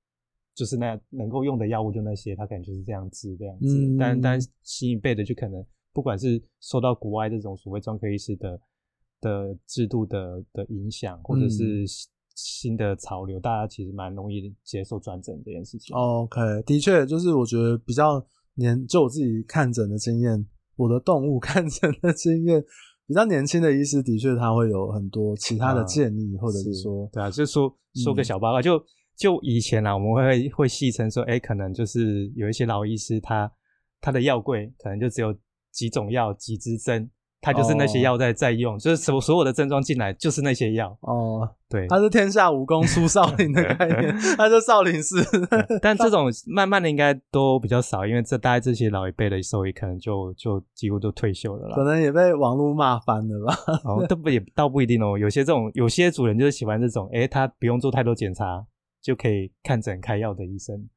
[0.54, 3.66] 就是那能够用的药物就那些，他可能就是这样治这样子。
[3.68, 8.60] 嗯、但但新一辈的就可能不管是受到国外这种所谓专科医师的
[9.20, 11.84] 的制度的的影响，或者是
[12.34, 15.96] 新的潮流，嗯、大家其实蛮容易接受转诊这件事情。
[15.96, 18.24] OK，的确就是我觉得比较。
[18.60, 22.60] 年就我自己看诊的经验，我的动物 看诊的经验，
[23.08, 28.84] 比较年轻的医师的确他会有很多其他的建议，啊、或者是说是，对啊，就说说个小八卦，嗯、就
[29.16, 33.52] 就以前啊，我们会会戏称说，哎、欸，可能就是有一些老医师他，他
[34.02, 35.34] 他的药柜可能就只有
[35.72, 37.10] 几种药，几支针。
[37.40, 41.48] 他就是那些药在在用，哦、就是所所有的症状进来就是那些药哦。
[41.68, 45.22] 对，他是天下武功出少林的概念， 他是少林寺。
[45.82, 51.76] 但这种慢慢的应该都比较少，因为这大概这些老一辈的兽医可能就就几乎都退休了啦。
[51.76, 53.54] 可能也被网络骂翻了吧？
[53.84, 55.18] 哦，这不也倒不一定哦。
[55.18, 58.64] 有些这种有些主人就是喜欢这种，诶，他不用做太多检查
[59.02, 60.88] 就可以看诊开药的医生。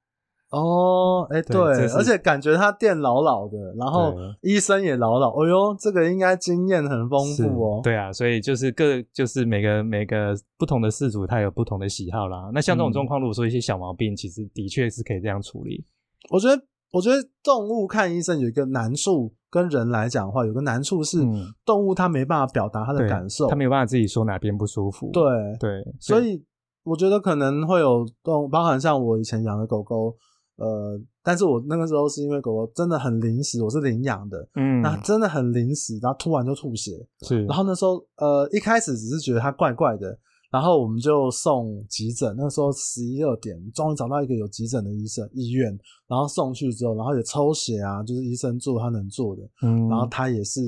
[0.52, 7.80] 哦，哎、欸，对，对而且感觉他店老老的，然后医生也老老，哎呦，这个应该经验很丰富哦。
[7.82, 12.52] 对啊，所以就是各就是每个每个不同的事主，他有不同的喜好啦。
[12.54, 15.86] 那像这种状况，如果说一些小毛病，嗯、其实的确是可以这样处理。
[16.30, 16.62] 我觉得，
[16.92, 21.20] 我觉得动物看医生有一个难处，跟人来讲的话，有个难处是，
[21.66, 25.12] 动物它没办法表达它的感受，它没有办法自己说哪边不舒服。
[25.14, 25.24] 对
[25.58, 26.44] 对，所以
[26.84, 30.14] 我觉得可能会有动物，包含像我以前养的狗狗。
[30.62, 36.92] 呃，但是我那个时候是因为狗狗真的很临时，我是领养的，嗯，那真的很临时，然后突然就吐血，
[37.28, 40.16] 是，然后那时候呃一开始只是觉得它怪怪的，
[40.52, 45.76] 然后我们就送急诊，那时候十一二点，终于找到一个有急诊的医生医院，
[46.08, 50.62] 然后送去之后，然后也抽血啊，就是医生做他能做的，嗯，然后他也是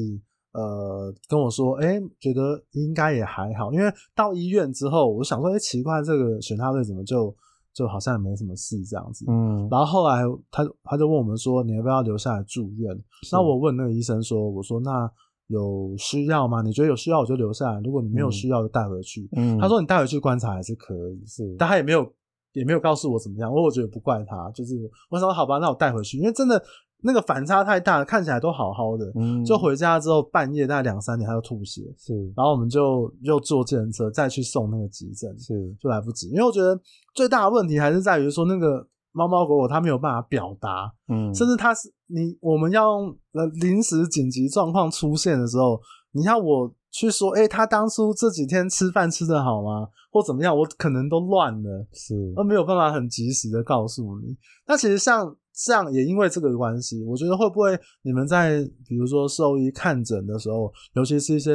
[0.54, 7.32] 呃跟我说，哎、欸，觉得应该也还好，因为到医院之后，我想说，哎、欸，奇怪，这个选他队怎么就。
[7.74, 12.98] 就好像也没什么事这样子，嗯，然后后来他他就问我们说，你要不要留下来住院？
[13.32, 15.10] 那我问那个医生说，我说那
[15.48, 16.62] 有需要吗？
[16.62, 19.28] 你觉得有需要我就留下来，如果你没有需要就带回去。
[19.36, 22.08] 嗯，他说你带回去观察还是可以，是，但他也没有
[22.54, 26.64] 也没有告诉我怎么样，我我觉得不怪他，就是我说好吧，那我带回去，因为真的。
[27.06, 36.80] 那个反差太大了，看起来都好好的，嗯，就回家之后半夜大概两三点他就吐血，是，然后我们就又坐自行车再去送那个急诊，是，就来不及，因为我觉得
[37.14, 45.78] 最大的问题还是在于说那个猫猫狗狗它没有办法表达，嗯，甚至它是你我们要用呃临时紧急状况出现的时候，
[46.14, 49.90] 你要我去说，哎、欸，他当初这几天吃饭吃得好吗？
[50.10, 54.38] 或怎么样，我可能都乱了，是，而没有办法很及时的告诉你。
[54.66, 55.36] 那其实像。
[55.54, 61.52] 这样也因为这个关系，我觉得会不会你们在比如说兽医看诊的时候，尤其是一些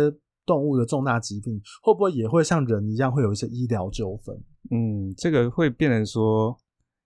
[0.46, 4.37] 动物的重大疾病，会不会也会像人一样会有一些医疗纠纷？
[4.70, 6.56] 嗯，这个会变成说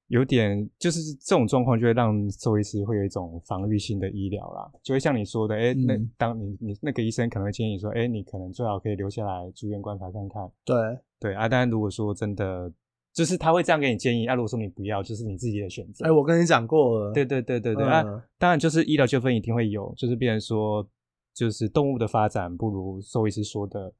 [0.08, 10.50] 有点，就是这种状况就会让兽医师会有一种防御性的医疗啦，就会像你说的，哎、欸，那当你你那个医生可能会建议说，哎、欸，你可能最好可以留下来住院观察看看。
[10.64, 10.76] 对
[11.18, 12.70] 对啊，但如果说真的。
[13.12, 16.06] 就是他会这样给你建议，啊，如果说你不要，就是你自己的选择。
[16.06, 17.12] 哎、欸，我跟你讲过了。
[17.12, 20.88] 对对对对对，嗯、啊，当然就是医疗纠纷一定会有，就是变成说，
[21.34, 23.92] 就是动物的发展不如兽医师说的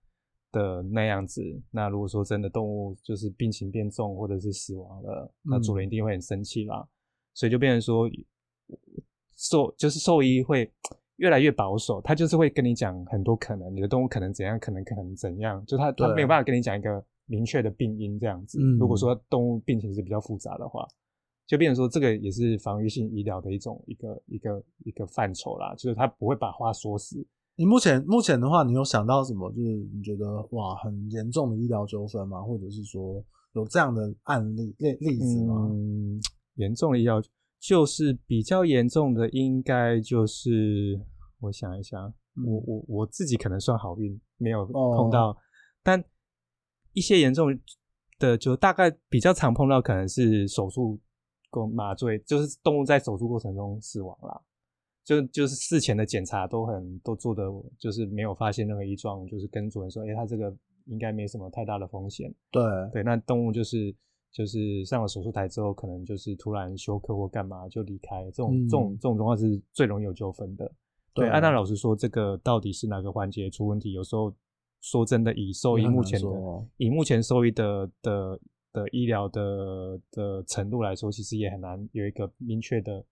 [0.51, 1.43] 的那样子。
[1.71, 6.79] 那如果说真的动物就是病情变重或者是死亡了，那主人一定会很生气啦。
[6.79, 6.89] 嗯、
[7.35, 8.09] 所以就变成说，
[9.37, 10.73] 兽就是兽医会
[11.17, 17.05] 越来越保守，他就是会跟你讲很多可能，你的动物可能怎样，可能可能怎样，就他他没有办法跟你讲一个。
[17.33, 20.87] 明确的病因这样子，嗯、如果说动物病情是比较复杂的话，
[21.47, 27.27] 就变成说这个也是防御性医疗的一种一个一个一个范畴啦，就是他不会把话说死。
[27.57, 29.51] 你目前目前的话，你有想到什么？
[29.53, 32.43] 就是你觉得哇很严重的医疗纠纷吗？
[32.43, 35.71] 或者是说有这样的案例例例子吗？
[35.73, 36.21] 嗯，
[36.57, 37.19] 严重的医疗
[37.59, 41.01] 就是比较严重的，应该就是
[41.41, 45.37] 我想一想，嗯、我我我自己可能算好运，没有碰到，哦、
[45.83, 46.05] 但。
[46.93, 47.49] 一些严重
[48.19, 50.99] 的，就大概比较常碰到，可能是手术
[51.51, 54.41] 过麻醉，就是动物在手术过程中死亡啦。
[55.05, 57.43] 就就是事前的检查都很都做的，
[57.79, 60.55] 就是没有发现任何异状，就是跟主人说，哎、欸，他这个
[60.87, 62.33] 应该没什么太大的风险。
[62.53, 63.93] 对对，那动物就是
[64.31, 70.71] 就是上了手术台之后，可能就是突然休克或干嘛就离开，这种、嗯、这种这种状况是最容易有纠纷的。
[71.13, 73.93] 对，安娜老师说，这个到底是哪个环节出问题？
[73.93, 74.33] 有时候。
[74.83, 76.27] 说真的，以兽医目前的，
[76.77, 78.39] 以目前兽医的的
[78.75, 83.03] 的医疗的的程度来说，其实也很难有一个明确的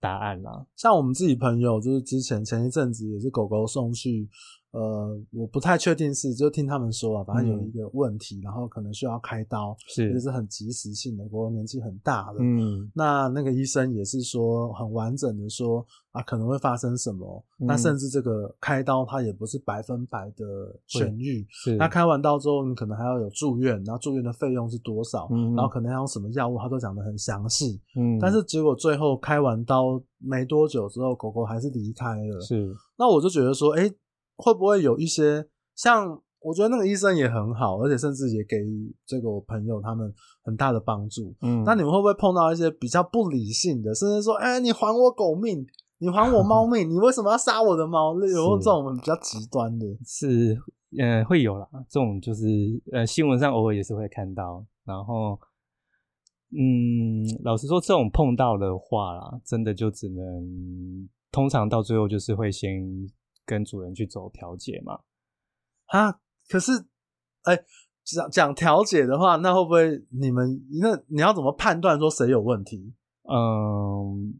[0.00, 0.64] 答案啦。
[0.76, 4.30] 像我们自己朋友，就是之前前一阵子也是狗狗送去。
[4.72, 20.44] 呃，我不太确定是，就听他们说啊，反正有一个问题，嗯、然后可能需要开刀，是，就是很及时性的，不过年纪很大了，嗯，那那个医生也是说很完整的说啊，可能会发生什么，嗯、那甚至这个开刀它也不是百分百的
[20.88, 33.94] 痊愈，是，那开完刀之后你可能还要有住院，然后住院的费用是多少，嗯，然后可能要用什么药物，他都讲的很详细，嗯，但是结果最后开完刀没多久之后，狗狗还是离开了，是，那我就觉得说，哎、欸。
[34.40, 36.20] 会不会有一些像？
[36.42, 40.10] 我觉得那个医生也很好，而且甚至也给予这个我朋友他们
[40.42, 41.34] 很大的帮助。
[41.42, 45.66] 嗯，那你们会不会碰到一些比较不理性的，甚至说，哎、欸，你还我狗命，
[45.98, 48.14] 你还我猫命，你为什么要杀我的猫？
[48.14, 50.58] 有这种比较极端的，是
[50.98, 51.68] 呃会有啦。
[51.90, 52.46] 这种就是
[52.90, 54.64] 呃新闻上偶尔也是会看到。
[54.86, 55.38] 然后，
[56.52, 62.80] 嗯，老实说，这种碰到的话啦，真的就只能通常到最后就是会先。
[63.50, 65.00] 跟主人去走调解嘛？
[65.86, 66.70] 啊，可是，
[67.42, 67.64] 哎、欸，
[68.04, 72.94] 讲讲调解的话，那会不会你们那你要怎么判断说谁有问题？
[73.24, 74.38] 嗯，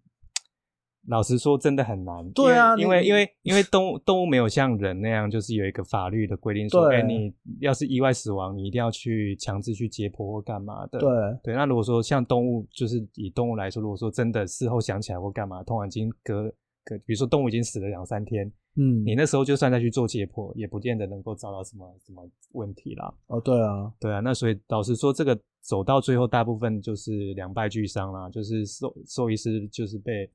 [1.09, 2.31] 老实说，真的很难。
[2.31, 11.01] 对啊，因为因为因为动物动物没有像人那样，就是有一个法律的规定说，哎、欸，你要是意外死亡，你一定要去强制去解剖或干嘛的。
[11.01, 11.11] 对
[11.43, 16.45] 对，那如果说像动物，就是以动物来说，如果说真的事后想起来或干嘛，通常已经隔
[16.85, 18.53] 隔，比如说动物已经死了两三天。
[18.77, 23.13] 嗯，你那时候就算再去做解剖，也不见得能够找到什么什么问题啦。
[23.27, 30.31] 哦，对啊，对啊，那所以老实说，这个走到最后，大部分就是两败俱伤啦，就是兽兽医师就是被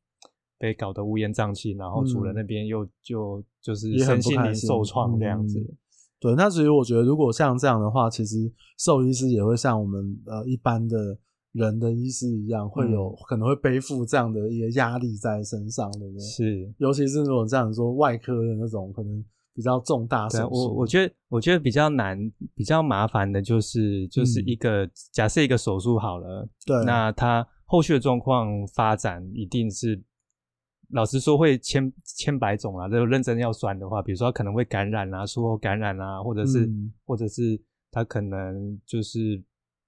[0.57, 5.59] 被搞得乌烟瘴气，然后主人那边又就就是身心灵受创这样子。
[5.59, 5.77] 嗯。
[6.19, 11.17] 对，那所以我觉得，如果像这样的话，其实兽医师也会像我们呃一般的。
[11.55, 16.19] 人的医师一样，会有可能会背负这样的一个压力在身上的，对不对？
[16.19, 20.49] 是，尤其是如果这样说，外科的那种可能比较重大手术。
[20.51, 22.19] 我我觉得，我觉得比较难、
[22.53, 30.03] 比较麻烦的就是，就是一个、嗯、假设一个手术好了，对，那他后续的状况发展一定是，
[30.89, 32.89] 老实说会千千百种啊。
[32.89, 37.57] 这个认真要算的话，比如说他可能会感染啊，术后感染啊，或者是、嗯、或者是
[37.91, 39.41] 他可能就是。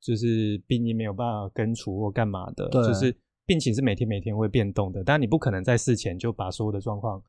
[0.08, 3.14] 就是病因没有办法根除或干嘛的，就是
[3.46, 5.04] 病情是每天每天会变动的。
[5.04, 7.22] 但你不可能在事前就把所有的状况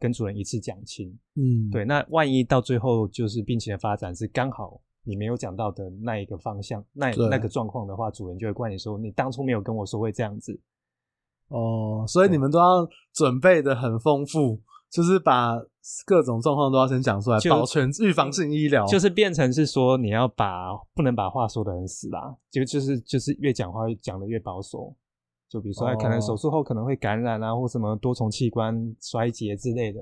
[0.00, 1.16] 跟主人一次讲清。
[1.36, 1.84] 嗯，对。
[1.84, 10.60] 那万一到最后就是病情的发展是刚好你没有讲到的那一个方向，那那个状况的话，主人就会怪你说你当初没有跟我说会这样子。
[11.48, 14.60] 哦，所以你们都要准备的很丰富。
[14.90, 15.58] 就是把
[16.06, 24.94] 各种状况都要先讲出来，保全预防性医疗，就是变成是说你要把不能把话说的很死啦，就就是就是越讲话讲的越保守，
[25.48, 30.00] 就比如说可能手术后可能会感染啊，或什么多重器官衰竭之类的。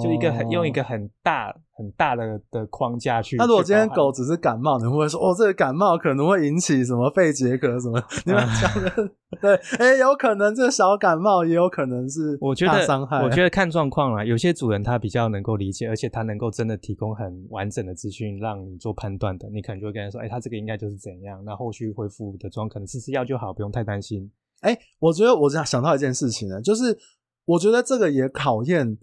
[0.00, 3.36] 就一个很用一个很大很大的的框架去。
[3.36, 8.02] 那如果今天狗只是感冒，你会不会说哦，这个感冒可能会引起什么肺结核什么？
[8.24, 13.22] 你们讲的对，哎、欸，有可能这小感冒也有可能是我觉得伤害。
[13.22, 24.30] 我觉得看状况啦，有些主人他比较能够理解，而且他能够真的提供很完整的资讯让你做判断的，你可能就会跟他说，哎、欸，他这个应该就是怎样，那后续恢复的状况可能吃吃药就好，不用太担心。
[24.60, 26.96] 哎、欸，我觉得我想想到一件事情呢，就是
[27.44, 28.98] 我觉得这个也考验。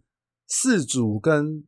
[0.50, 1.64] 饲主跟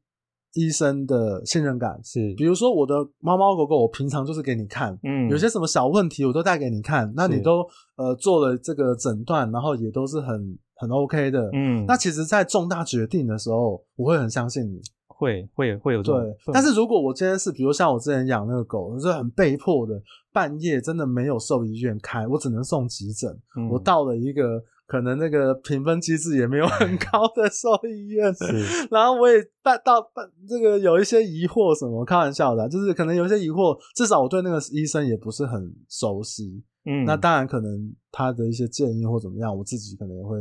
[0.53, 1.99] 医生的信任感。
[2.03, 7.65] 是，比如说我的猫猫狗狗，我平常就是给你看，嗯，有些什么小问题我都带给你看，那你都
[7.95, 16.51] 呃做了这个诊断，然后也都是很很 OK 的，嗯，那其实，在重大决定的时候，我会很相信你，会会会有这种，对。
[16.51, 20.01] 但是如果我今天是，比如像我之前养那个狗，就是很被迫的，
[20.33, 24.61] 半夜真的没有兽医院开，我只能送急诊，嗯，我到了一个。
[24.91, 28.29] 可能那个评分机制也没有很高的兽医院，
[28.91, 40.37] 然后我也办到办这个有一些疑惑什么，开玩笑的，就是可能有一些疑惑，至少我对那个医生也不是很熟悉，嗯，那当然可能他的一些建议或怎么样，我自己可能也会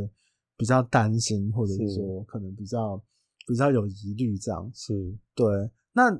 [0.57, 3.01] 比较担心，或者是说可能比较
[3.47, 4.93] 比较有疑虑这样，是。
[5.33, 5.47] 对。
[5.93, 6.11] 那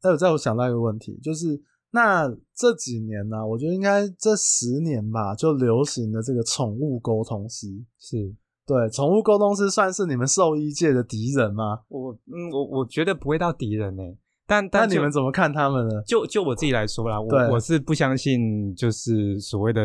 [0.00, 1.60] 还有再我想到一个问题，就是。
[1.92, 7.66] 那这几年呢、啊，我觉得应该这十年吧，就流行的这个宠物沟通师，
[7.98, 8.32] 是
[8.64, 11.80] 对宠物沟通师算是你们兽医界的敌人吗？
[11.88, 16.00] 我嗯，我我觉得不会到敌人呢、欸，但但你们怎么看他们呢？
[16.06, 19.84] 就就我自己来说啦，我我是不相信，就是所谓的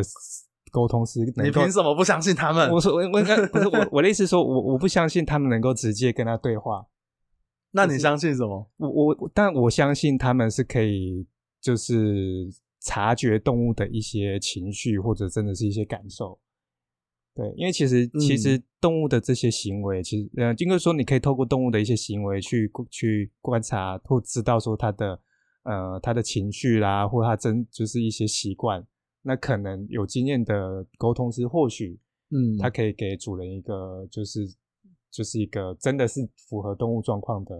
[0.71, 1.21] 沟通师。
[1.37, 2.69] 你凭什么不相信他们？
[2.69, 6.85] 我说我我不是我 我的意思说，我我不相信他们能够直接跟他对话。
[7.71, 8.69] 那你相信什么？
[8.77, 11.25] 我我但我相信他们是可以。
[11.65, 12.47] 就是
[12.81, 16.39] 察觉动物的一些情绪，或者真的是一些感受。
[17.33, 25.19] 对，因为其实、嗯、其实动物的这些行为，其实呃，应该说你可以透过动物的一些行为去去观察或知道说它的
[25.63, 28.85] 呃它的情绪啦，或它真就是一些习惯。
[29.23, 31.99] 那可能有经验的沟通师，或许
[32.29, 34.47] 嗯，他可以给主人一个就是
[35.09, 37.55] 就是一个真的是符合动物状况的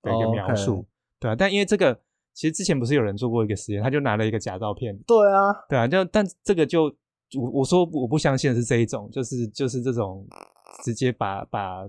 [0.00, 0.86] 的一个描述，哦 okay、
[1.20, 1.36] 对啊。
[1.36, 2.00] 但因为这个
[2.40, 6.90] 其实之前不是有人做过一个实验，他就拿了一个假照片，对啊，对啊，就但这个就。
[7.38, 10.26] 我我说我不相信的是这一种，就是就是这种
[10.82, 11.86] 直接把把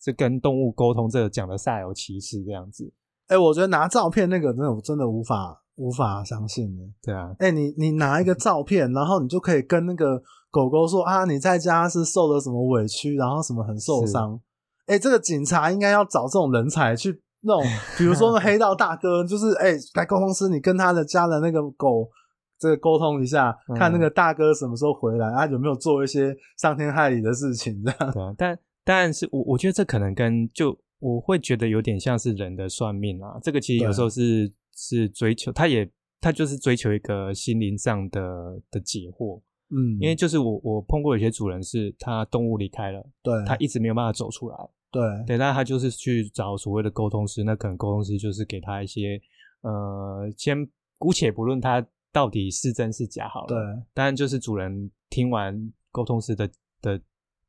[0.00, 2.90] 这跟动物沟通这个讲的煞有其事这样子。
[3.26, 6.82] 哎、欸，我觉得拿照片那个真的我真的无法无法相信的。
[7.02, 14.40] 对啊，哎、欸，你你拿一个照片，然后你就可以跟那个狗狗说啊，你在家是受了什么委屈，然后什么很受伤。
[14.86, 22.10] 哎、欸，这个警察应该要找这种人才去那种，比如说那黑道大哥，就是哎，来沟通师，你跟他的家的那个狗。
[22.56, 27.82] 这个沟通一下，看那个大哥什么时候回来，啊、有没有做一些伤天害理的事情？
[27.84, 28.12] 这样。
[28.12, 33.38] 对啊，但但是我我觉得这可能跟就我会觉得有点像是人的算命啊。
[33.42, 35.86] 这个其实有时候是是追求，他也
[36.20, 39.38] 他就是追求一个心灵上的的解惑。
[39.70, 44.56] 嗯，因为就是我我碰过有些主人是他动物离开了，对，他一直没有办法走出来。
[44.94, 49.20] 对对，那他就是去找所谓的沟通师，那可能沟通师就是给他一些
[49.60, 50.66] 呃，先
[50.96, 51.86] 姑且不论他。
[52.14, 53.28] 到底是真是假？
[53.28, 53.56] 好了，对，
[53.92, 56.48] 当然就是主人听完沟通师的
[56.80, 57.00] 的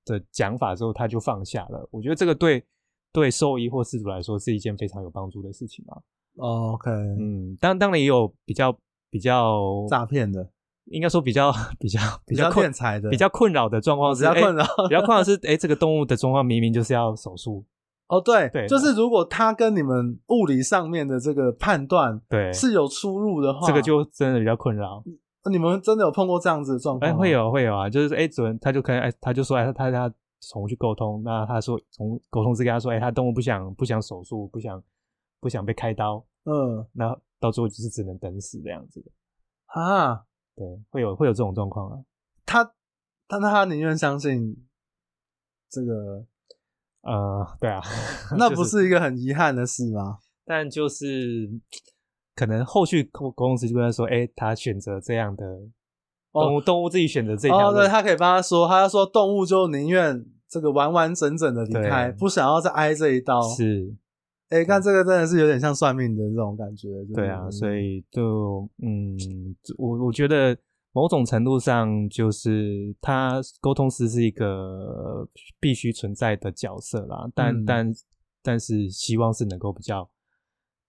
[0.03, 1.87] 的讲法之后，他就放下了。
[1.91, 2.65] 我觉得这个对
[3.13, 6.01] 对兽医或饲主来说是一件非常有帮助的事情啊。
[6.37, 8.75] Oh, OK，嗯，当当然也有比较
[9.11, 10.49] 比较诈骗的，
[10.85, 17.65] 应该说比较 比较比较困财的，比较困扰的状况是比较困扰，比较困扰是，哎、欸，这个动物的状况明明就是要手术。
[18.07, 25.03] 哦，对，对，就是如果他跟你们物理上面的这个判断对是有出入的话，这个就真的比较困扰。
[25.49, 27.11] 你们真的有碰过这样子的状况？
[27.11, 34.79] 哎，会有会有啊，就是哎，主人他就可能哎，他就说哎，他他宠物去沟通，那他说从沟通师跟他说，哎，他动物不想不想手术，不想
[35.39, 39.11] 不想被开刀，嗯，那到最后就是只能等死这样子的
[39.81, 40.21] 啊。
[40.55, 41.97] 对，会有会有这种状况啊。
[42.45, 42.73] 他
[43.27, 44.55] 但他宁愿相信
[45.69, 46.25] 这个。
[47.07, 47.79] 呃，对啊，
[48.35, 50.17] 那不是一个很遗憾的事吗？
[50.43, 51.47] 但就是
[52.35, 55.45] 可能后续公公司就跟他说，哎、欸，他选择这样的
[56.33, 63.39] 动物，哦、动物自己选择这条对，他可以帮他说，他说动物就宁愿这个完完整整的离开，不想要再挨这一刀。
[63.39, 63.95] 是，
[64.55, 66.89] 哎、欸，看这个真的是有点像算命的这种感觉。
[67.13, 69.17] 对啊，所以就嗯，
[69.77, 70.57] 我我觉得。
[70.97, 75.27] 某种程度上，就是他沟通师是一个
[75.59, 77.93] 必须存在的角色啦，但、嗯、但
[78.41, 80.09] 但是希望是能够比较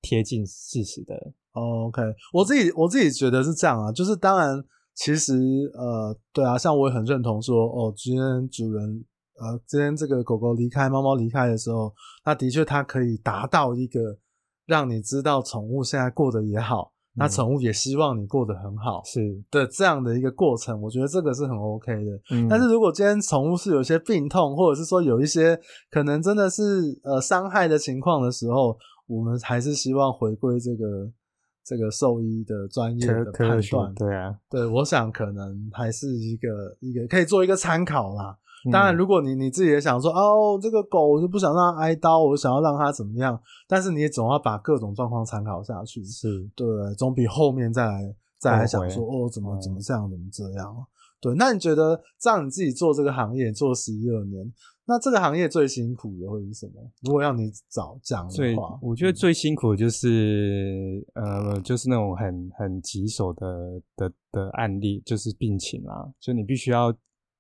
[0.01, 1.33] 贴近事实的。
[1.55, 2.01] OK，
[2.33, 4.63] 我自己我自己觉得是这样啊，就是当然，
[4.95, 5.35] 其实
[5.75, 9.05] 呃，对啊，像我也很认同说，哦，今天主人
[9.39, 11.93] 呃，今天这个狗狗离开、猫猫离开的时候，
[12.25, 14.19] 那的确它可以达到一个
[14.67, 16.93] 让你知道宠物现在过得也好。
[17.19, 22.11] 那宠物也希望你过得很好，是的，这样的一个过程，我觉得这个是很 OK 的。
[22.31, 25.59] 嗯，但是如果今天宠物是有些病痛，或者是说有一些
[25.91, 26.63] 可能真的是
[27.03, 28.77] 呃伤害的情况的时候，
[29.07, 31.11] 我们还是希望回归这个
[31.65, 33.95] 这个兽医的专业的判断。
[33.95, 38.37] 对啊，对，我想可能还是一个一个可以做一个参考啦。
[38.71, 50.87] 当然，如果你你自己也想说哦，这个狗我就不想让它挨刀，我想要让它怎么样，但是你也总要把各种状况参考下去，是对，总比后面再来再来想说哦，怎么怎么这样，怎么这样。
[51.21, 54.53] 对，那你觉得这样你自己做这个行业做十一二年，
[54.85, 56.75] 那这个行业最辛苦的会是什么？
[57.03, 66.95] 如果要你找讲的话，我觉得最辛苦的就是呃，就是那种很很棘手的的的案例，就是病情啦，就你必须要。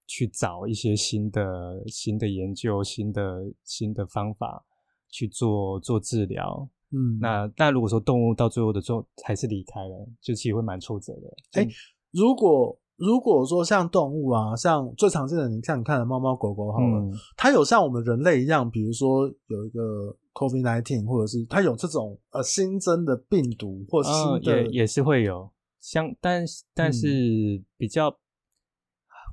[0.07, 4.65] 去找一些新的新的研究、新的新的方法
[5.11, 6.69] 去做做治疗。
[6.93, 11.61] 嗯，那但如果说动物到最后的最后还是离开了，就其实会蛮挫折的。
[11.61, 11.69] 哎、欸，
[12.13, 25.51] 如果如果说像动物啊，像最常见的，你像你看的猫猫狗狗好了，嗯，它有像我们人类一样，比如说有一个 COVID-19，或者是它有这种呃新增的病毒或新的，呃、也也是会有，
[25.81, 28.17] 像但但是比较。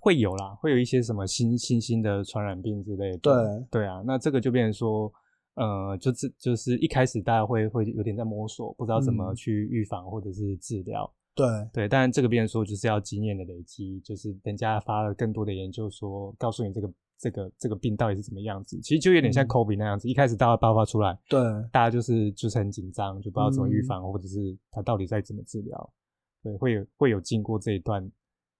[0.03, 3.17] 嗯会有啦，会有一些什么新新兴的传染病之类的。
[3.19, 3.33] 对
[3.71, 5.09] 对啊，那这个就变成说，
[5.55, 11.09] 呃，就是就是一开始大家会会有点在摸索，不知道怎么去预防或者是治疗。
[11.33, 18.77] 对对，但这个变成说就是要经验的累积，就是人家发了更多的研究说，告诉你这个这个这个病到底是怎么样子。
[18.81, 21.39] 其实就有点像 COVID 那样子，嗯、一开始大家爆发出来，对，
[21.71, 25.93] 大家就是就是很紧张，就不知道怎么预防，嗯、或者是他到底在怎么治疗。
[26.43, 28.11] 对，会有会有经过这一段。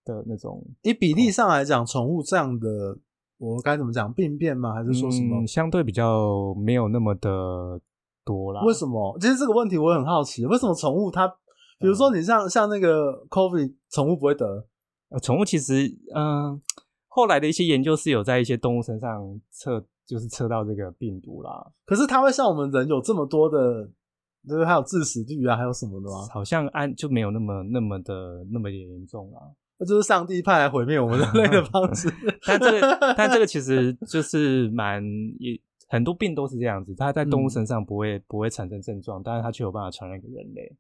[0.06, 0.66] 的那种。
[0.82, 2.97] 以比例上来讲，宠物这样的，
[3.38, 4.12] 我该怎么讲？
[4.14, 4.74] 病变吗？
[4.74, 5.41] 还是说什么？
[5.41, 7.80] 嗯，相对比较没有那么的
[8.24, 8.64] 多啦。
[8.66, 9.18] 为什么？
[9.20, 11.28] 其实这个问题我很好奇，为什么宠物它，
[11.80, 14.68] 比如说你像像那个 COVID，宠物不会得？
[15.10, 16.62] 呃，宠物其实，嗯，
[17.08, 21.72] 后来的一些研究是有在一些动物身上测，就是测到这个病毒啦。
[21.86, 23.89] 可是它会像我们人有这么多的？
[24.45, 26.28] 就是还有致死率啊，还有什么的吗？
[26.30, 29.39] 好像安就没有那么那么的那么严重啊。
[29.78, 32.12] 那就是上帝派来毁灭我们人类的方式。
[32.46, 35.04] 但这个，但这个其实就是蛮
[35.40, 40.76] 也很多病都是这样子，它在动物身上不会、嗯、不会产生症状，但是它却有办法传染给人类。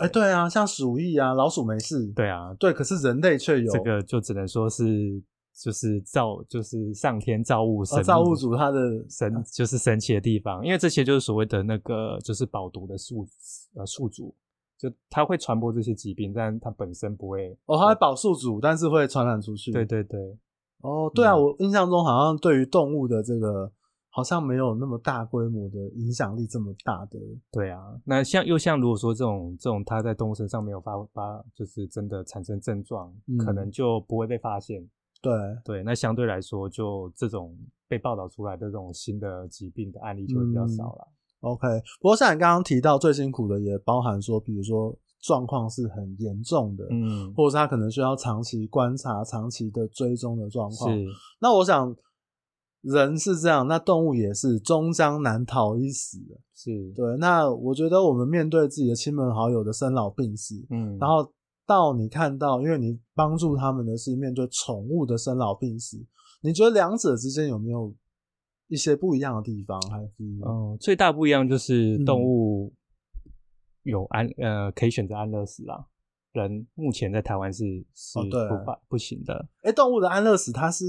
[0.00, 2.06] 哎、欸，对啊，像鼠疫啊，老鼠没事。
[2.14, 3.72] 对啊，对，可是人类却有。
[3.72, 5.22] 这个就只能说是。
[5.60, 8.78] 就是造，就是上天造物神，造物主他的
[9.10, 13.26] 神就是神奇的地方，因为这些就是所谓的那个就是饱读的宿
[13.74, 14.32] 呃宿主，
[14.78, 19.72] 就它会传播这些疾病，但它本身不会哦，它会保宿主，但是会传染出去。
[19.72, 20.38] 对对对，
[20.82, 23.70] 哦，对啊，我印象中好像对于动物的这个
[24.10, 27.18] 好像没有那么大规模的影响力这么大的。
[27.50, 34.88] 对啊，那像又像如果说这种这种它在动物身上没有发发，就是真的产生症状，嗯，可能就不会被发现。
[35.20, 35.32] 对
[35.64, 37.58] 对，那相对来说，就这种
[37.88, 41.04] 被报道出来的这种新的疾病的案例就会比较少了。
[41.04, 41.66] 嗯、OK，
[42.00, 50.92] 不过像你刚刚提到最辛苦的，也包含说，比如说状况是很严重的，嗯，或者是他可能需要长期观察、长期的追踪的状况。
[50.92, 51.06] 是，
[51.40, 51.94] 那我想
[52.82, 56.18] 人是这样，那动物也是，终将难逃一死。
[56.54, 57.16] 是对。
[57.18, 61.32] 那我觉得我们面对自己的亲朋好友的生老病死，嗯，然后。
[61.68, 65.98] 到你看到，因为你帮助他们的是面对宠物的生老病死，
[66.40, 67.94] 你觉得两者之间有没有
[68.68, 69.80] 一些不一样的地方？
[69.90, 70.12] 还是
[70.46, 72.72] 嗯，最大不一样就是动物
[73.82, 75.86] 有安、嗯、呃可以选择安乐死啦，
[76.32, 77.64] 人目前在台湾是
[77.94, 78.28] 是不
[78.64, 79.48] 不、哦、不行的。
[79.62, 80.84] 哎、欸，动物的安乐死，它是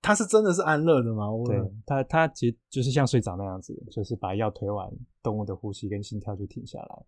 [0.00, 1.26] 它是真的是安乐的吗？
[1.46, 4.90] 对，它它其实就是像睡着那样子，就是把药推完，
[5.22, 7.04] 动物的呼吸跟心跳就停下来。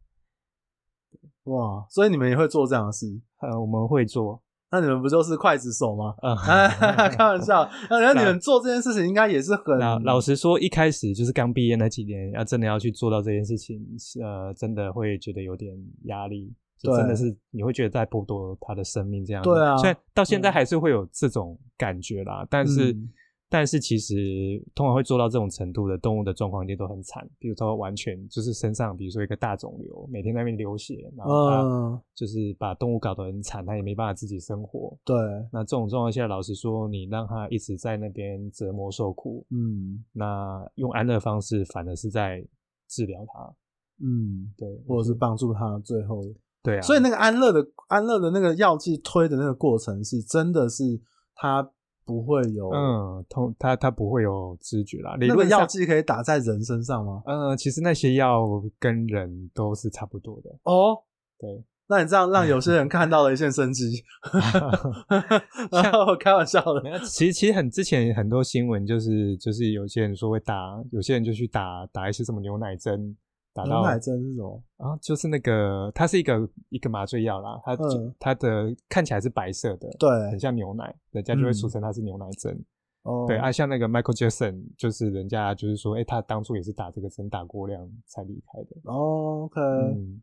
[1.44, 3.06] 哇，所以你们也会做这样的事？
[3.38, 4.42] 呃，我们会做。
[4.70, 6.14] 那你们不就是刽子手吗？
[6.22, 6.36] 嗯，
[7.10, 7.68] 开玩笑。
[7.88, 13.80] 那你们做这件事情，应该也是很老，老实说，一开始就是刚毕业那几年，要真的要去做到这件事情，
[14.22, 16.52] 呃，真的会觉得有点压力。
[16.78, 19.48] 就真的是你会觉得在剥夺他的生命这样子。
[19.48, 22.96] 对啊，所以到现在还是会有这种感觉啦，嗯、但是。
[23.48, 24.14] 但是其实
[24.74, 27.24] 通常会做到这种程度的动物的状况，一定都很惨。
[27.38, 34.98] 比如说完全就是身上，比如说一个大肿瘤，每天在那边流血，然后它就是把动物搞得很惨，它也没办法自己生活。
[35.04, 35.16] 对，
[35.52, 42.44] 那这种状况下，老实说，你让它一直在那边折磨受苦，嗯，那用安乐方式反而是在
[42.88, 43.54] 治疗它，
[44.04, 46.20] 嗯，对，或者是帮助它最后，
[46.64, 46.82] 对啊。
[46.82, 51.00] 所以那个安乐的安乐的那个药剂推的那个过程，是真的是
[51.36, 51.70] 它。
[52.06, 55.16] 不会有，嗯，通他他不会有知觉啦。
[55.18, 57.22] 那个药剂可以打在人身上吗？
[57.26, 58.46] 嗯，其实那些药
[58.78, 60.50] 跟人都是差不多的。
[60.62, 60.96] 哦，
[61.38, 64.04] 对，那你这样让有些人看到了一线生机
[65.72, 66.98] 然后开玩笑的。
[67.00, 73.16] 其实其实很之前很多新闻就是就是有些人说会打，有些人就去打打一些什么牛奶针。
[73.56, 74.62] 打到牛奶针是什么？
[74.76, 82.54] 啊，就是那个，它是一个一个麻醉药啦，它、嗯、它的看起来是白色的，对，很像牛奶，人家就会俗称它是牛奶针。
[83.04, 88.76] 哦、嗯，对啊，像那个 Michael Jackson，就是人家就是说，哎、欸，他当初也是打这个针打过量才离开的。
[88.84, 90.20] 哦，OK，嗯，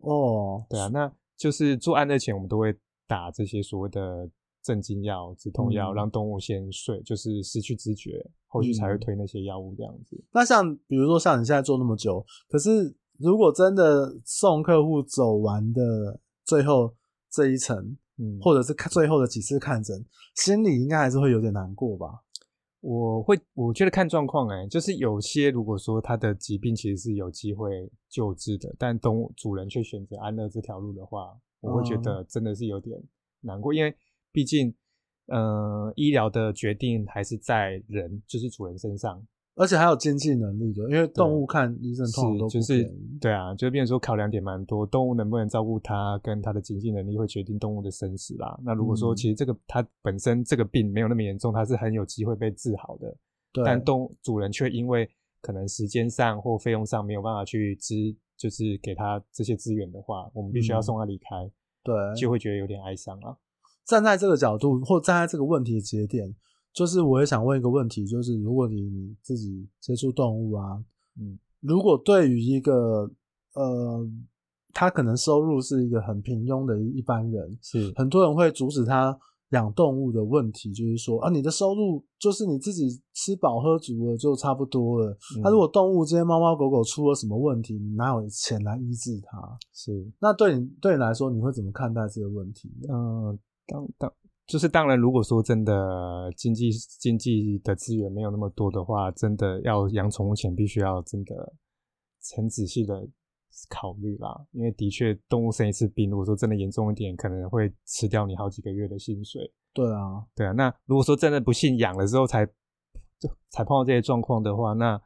[0.00, 2.74] 哦，对啊，那就是做安乐前，我们都会
[3.06, 4.28] 打这些所谓的。
[4.66, 10.20] 镇静药、止痛药，让动物先睡，嗯、就是失去知觉，后续才会推那些药物这样子。
[10.32, 16.92] 那像比如说像你现在做那么久，可是如果真的送客户走完的最后
[17.30, 20.04] 这一层，嗯，或者是看最后的几次看诊，
[20.34, 22.24] 心里应该还是会有点难过吧？
[22.80, 33.00] 我会，我觉得看状况，哎，就是有些如果说他的疾病其实是有机会救治的，但动物主人却选择安乐这条路的话，我会觉得真的是有点
[33.42, 33.94] 难过，嗯、因为。
[34.36, 34.74] 毕竟，
[35.28, 42.62] 呃，医疗的决定还是在人，就是主人身上，而且还有经济能力的，因为动物看医生通常都不便宜。
[42.62, 48.60] 就是对啊，就变成说考量点蛮多，动物能不能照顾它，跟它的经济能力会决定动物的生死啦。
[48.62, 53.16] 那如果说其实这个它本身这个病没有那么严重，它是很有机会被治好的，
[53.64, 55.08] 但动主人却因为
[55.40, 61.50] 可能时间上或费用上没有办法去支，就是给他这些资源的话，我们必须要送他离开，
[61.82, 63.34] 对，就会觉得有点哀伤啊。
[63.86, 66.34] 站在这个角度，或站在这个问题的节点，
[66.72, 70.82] 就是我也想问一个问题，就是如果你你自己接触动物啊，
[71.18, 73.10] 嗯，如果对于一个
[73.54, 74.06] 呃
[74.74, 79.16] 他可能收入是一个很平庸的一般人，是很多人会阻止他
[79.50, 85.16] 养动物的问题，就是说啊，你的收入就是你自己吃饱喝足了就差不多了。
[85.42, 89.56] 他、嗯、如果动物这些猫猫狗狗出了什么问题，你哪有钱来医治它？
[89.72, 92.70] 是，那对你对你来说，你会怎么看待这个问题？
[92.90, 94.12] 嗯，当当
[94.46, 101.54] 就是当然，如果说真的经济经济的资源没有那么多的话，真的要养宠物前，必须要真的
[102.36, 103.08] 很仔细的。
[103.70, 109.50] 考虑啦，因为的确动物生一次病，如果说真的严重一点，可能会吃掉你好几个月的薪水。
[109.72, 110.52] 对啊，对啊。
[110.52, 115.00] 那如果说真的不幸养了之后才就才碰到这些状况的话，那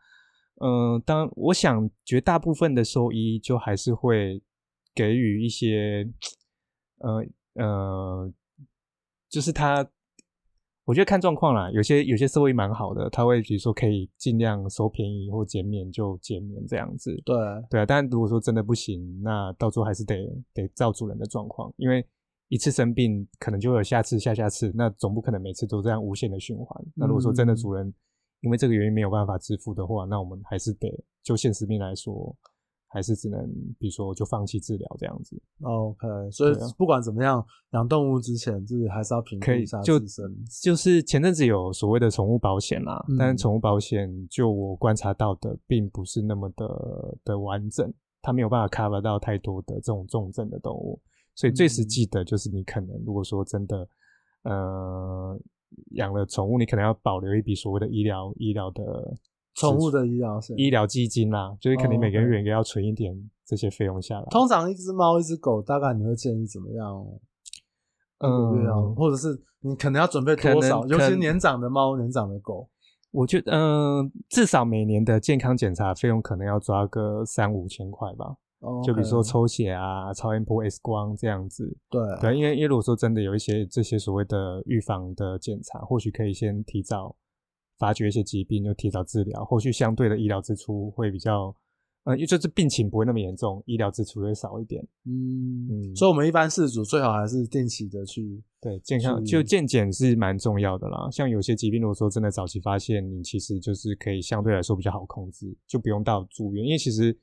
[0.56, 4.42] 嗯、呃，当我想绝大部分的兽医就还是会
[4.96, 6.04] 给予一些
[6.98, 8.32] 呃呃，
[9.31, 9.89] 就是他。
[10.87, 17.14] 我觉得看状况啦，有些有些社会蛮好的，他会比如说可以尽量收便宜或减免就减免这样子。
[17.24, 17.37] 对
[17.68, 20.16] 对啊，但如果说真的不行，那到最后还是得
[20.53, 22.05] 得照主人的状况，因为
[22.49, 26.85] 一次生病可能就会有下次、下下次，那总不可能每次都这样无限的循环。
[26.97, 27.95] 那如果说真的主人
[28.41, 30.89] 因为这个原因没有办法支付的话，那我们还是得
[31.22, 32.35] 就现实面来说。
[32.93, 33.41] 还是只能，
[33.78, 35.41] 比如说就放弃治疗这样子。
[35.62, 40.24] OK，所以不管怎么样，养动物之前就是还是要评估一下自身。
[40.61, 51.01] 就就是前阵子有所谓的宠物保险啦，嗯、但是宠物保险就我观察到的，并不是那么的的完整，它没有办法 cover 到太多的这种重症的动物。
[51.36, 53.88] 所以最实际的就是你可能如果说真的，
[54.43, 55.41] 呃，
[55.93, 59.16] 养了宠物，你可能要保留一笔所谓的医疗医疗的。
[59.55, 64.22] 宠物的医疗是医疗基金啦，就是肯定每个月也要存一点这些费用下来。
[64.22, 64.30] Oh.
[64.30, 67.07] 通常一只猫一只狗，大概你会建议怎么样？
[68.18, 70.86] 嗯，或者是你可能要准备多少？
[70.86, 72.68] 尤其年长的猫、年长的狗，
[73.11, 73.61] 我觉得嗯、
[73.98, 78.36] 呃，至少每年的健康检查费用可能要抓个三五千块吧。
[78.61, 78.86] Oh, okay.
[78.86, 81.76] 就比如说抽血啊、超音波、X 光这样子。
[81.90, 87.16] 对对，因为因为如果说真的有一些这些所谓的预防的检查，或许可以先提早。
[87.81, 91.53] 发觉一些疾病，就提早治疗，后续相对的医疗支出会比较，
[92.05, 94.87] 呃，因为就是病情不会那么严重，医疗支出会少一点。
[95.07, 101.09] 嗯嗯，所以我们一般事主最好还是定期的去对健康就健检是蛮重要的啦。
[101.11, 107.18] 像有些疾病，如果说真的早期发现，你其实就是可以相对来说比较好控制，就不用到住院，因为其实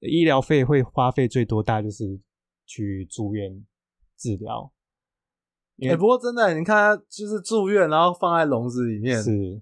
[0.00, 2.20] 医疗费会花费最多，大概就是
[2.66, 3.64] 去住院
[4.18, 4.70] 治疗。
[5.78, 9.60] 哎、欸，不过真的，你看，就是住院，然后放在笼子里面是。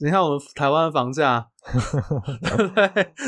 [0.00, 1.46] 你看我们台湾房价，
[2.42, 2.84] 对不对？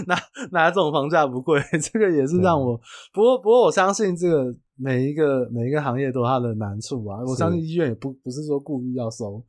[0.06, 0.16] 哪
[0.50, 1.60] 哪种房价不贵？
[1.80, 2.76] 这个也是让我。
[3.12, 7.20] 不过不过，我相信这个每一个每一个行业都有它的难处啊。
[7.26, 9.42] 我相信医院也不不是说故意要收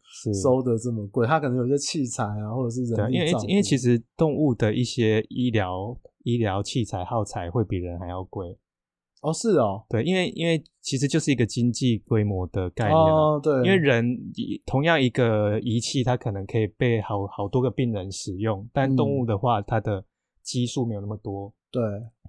[0.43, 3.15] 收的这么贵，它可能有些器材啊，或者是人力。
[3.15, 8.57] 因为因为其实动物的一些医疗医疗器材耗材会比人还要贵。
[9.21, 14.05] 哦，是哦，对，因为因为其实就是一个经济规模的概念啊，哦，对，因为人
[14.65, 20.05] 同样一个仪器，它可能可以被好好多个病人使用，但动物的话，它的
[20.43, 21.81] 基数没有那么多，对，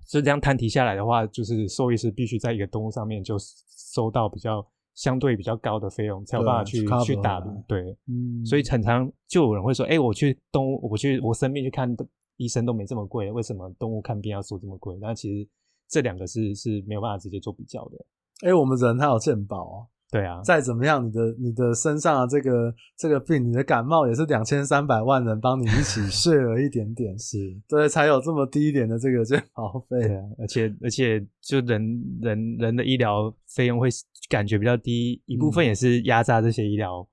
[0.06, 11.94] 所以这样摊提下来的话，就是兽医师必须在一个动物上面就收到比较相对比较高的费用，才有办法去去打，对，嗯，所以常常就有人会说，哎，我去动物，我去我生病去看
[12.38, 14.96] 医生都没这么贵，为什么动物看病要收这么贵？
[15.02, 15.46] 那其实。
[15.88, 17.96] 这两个是是没有办法直接做比较的。
[18.42, 19.86] 哎、欸，我们人还有健保啊。
[20.10, 27.36] 对啊，再怎么样，你的你的身上的这个这个病，你的感冒也是两千三百万人帮你一起 share 一点点，是
[27.68, 30.00] 对，才有这么低一点的这个健保费。
[30.14, 33.88] 啊，而且而且就人人人的医疗费用会
[34.30, 37.06] 感觉比较低，一部分也是压榨这些医疗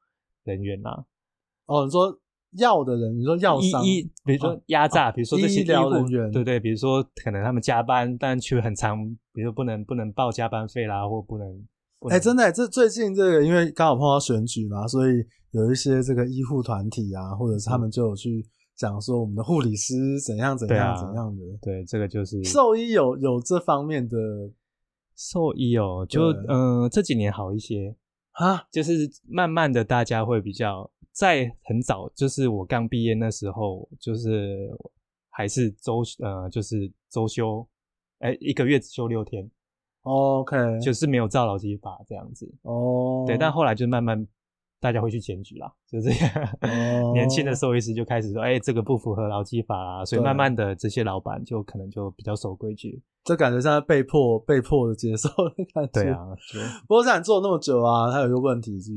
[0.45, 1.03] 人员啦、啊
[1.67, 1.75] 嗯。
[1.75, 2.17] 哦，你说。
[2.57, 8.97] 药的人，你说药商，比如说压榨，比如说这些医疗人员，对对，比如说可能他们加班，但却很长，
[9.33, 11.47] 比如说不能不能报加班费啦，或不能。
[12.09, 18.45] 哎、欸，真的、欸，这最近这个，因为刚好碰到选举嘛，所以有一些这个医护团体啊，或者是他们就有去
[18.75, 21.41] 讲说，我们的护理师怎样怎样怎样的。
[21.61, 24.17] 对，啊、对，这个就是兽医有有这方面的
[25.15, 27.95] 兽医哦，就嗯、呃，这几年好一些
[28.33, 30.89] 啊，就是慢慢的大家会比较。
[31.15, 34.69] 在很早，就是我刚毕业那时候，就是
[35.29, 37.65] 还是周呃，就是周休，
[38.19, 39.49] 哎、欸，一个月只休六天
[40.03, 44.27] ，OK，就是没有照劳基法这样子，哦、oh.，对，但后来就慢慢。
[44.85, 46.29] 大家会去检举啦，就这样。
[46.61, 47.13] Oh.
[47.17, 53.01] 年轻的兽医师就开始说：“哎、欸，这个不符合劳基法啦。”所以慢慢的，这些老板就可能就比较守规矩。
[53.23, 56.03] 这感觉像被迫、被迫的接受的感觉。
[56.03, 56.19] 对啊，
[56.87, 58.91] 不过像你做那么久啊，他有一个问题就是，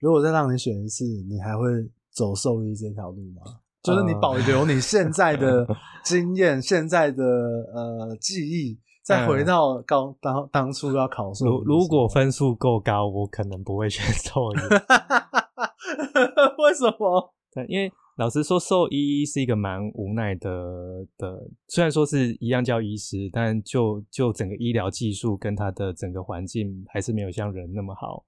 [0.00, 1.68] 如果再让你选一次，你还会
[2.10, 3.42] 走兽医这条路吗？
[3.82, 5.66] 就是你保留你现在的
[6.06, 11.44] 经验、现在的呃记忆，再回到高当当初要考试。
[11.44, 14.56] 如如果分数够高，我可能不会选兽医。
[16.62, 17.34] 为什么？
[17.52, 21.46] 对，因为老实说，兽医是一个蛮无奈的的。
[21.68, 28.24] 虽然说是一样叫医师，但就就整个医疗技术跟它的整个环境，还是没有像人那么好。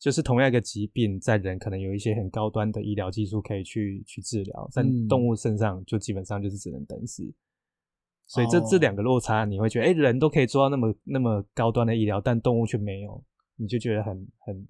[0.00, 7.30] 就是同样一个疾病，在人可能有一些很高端的医疗技术可以去去治疗，在动物身上就基本上就是只能等死。
[8.28, 13.22] 嗯、所以这、哦、这两个落差，你会觉得，哎、欸，人都可以做到那么那么高端的医疗，但动物却没有，
[13.56, 14.14] 你就觉得很
[14.46, 14.66] 很，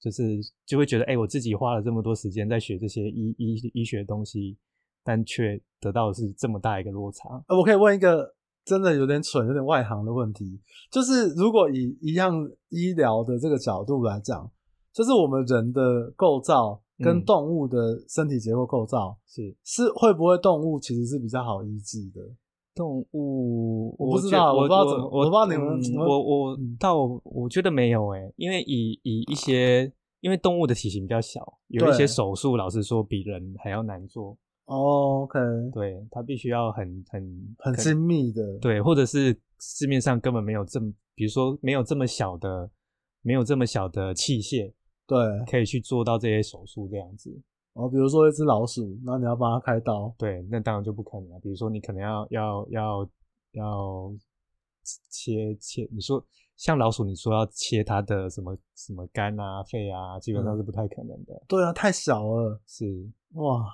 [0.00, 4.56] 就是就会觉得，哎、欸，我自己花了这么多时间在学这些医医医学的东西，
[5.02, 7.44] 但却得到的是这么大一个落差。
[7.48, 8.34] 我可以问一个。
[8.66, 10.58] 真的有点蠢，有点外行的问题，
[10.90, 12.32] 就是如果以一样
[12.70, 14.50] 医疗的这个角度来讲，
[14.90, 22.22] 就是我们人的构造跟动物的身体结构构造，是是会不会动物其实是比较好医治的？
[22.74, 34.36] 动物我不知道，我不知道怎么，我不知道你们，我我倒我觉得没有诶，因为以以一些，因为动物的体型比较小，有一些手术，老实说比人还要难做。
[34.66, 35.38] 哦，OK，
[35.72, 42.70] 对，它必须要很很很精密的，对，或者是市面上根本没有这么，比如说没有这么小的，
[43.22, 44.72] 没有这么小的器械，
[45.06, 45.18] 对，
[45.50, 47.30] 可以去做到这些手术这样子。
[47.74, 51.40] 哦，比如说一只老鼠，那你要帮它开刀，对，那当然就不可能了。
[51.40, 53.10] 比如说你可能要要要
[53.52, 54.14] 要
[55.10, 56.24] 切切，你说
[56.56, 61.42] 像老鼠，你说要切它的什么什么肝啊、肺啊，基本上是不太可能的。
[61.48, 63.64] 对啊，太小了，是，哇。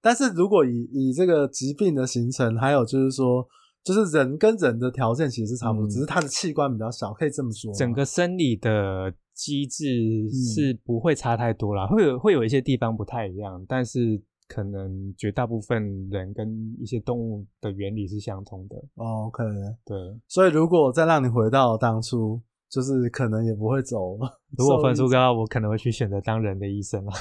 [0.00, 3.44] 但是如果以以这个疾病的形成，还有就是说，
[3.82, 7.74] 就是人跟人的条件其实是差不多，嗯、只是他的器官比较小，可以这么说。
[7.74, 18.76] 整个生理的机制是不会差太多啦，嗯、会有会有一些地方不太一样，但是可能绝大部分人跟一些动物的原理是相同的。
[18.96, 19.44] 哦、OK，
[19.84, 19.96] 对。
[20.26, 24.18] 所以如果再让你回到当初，就是可能也不会走。
[24.58, 27.12] 如果分数高，我可能会去选择当人的医生 了。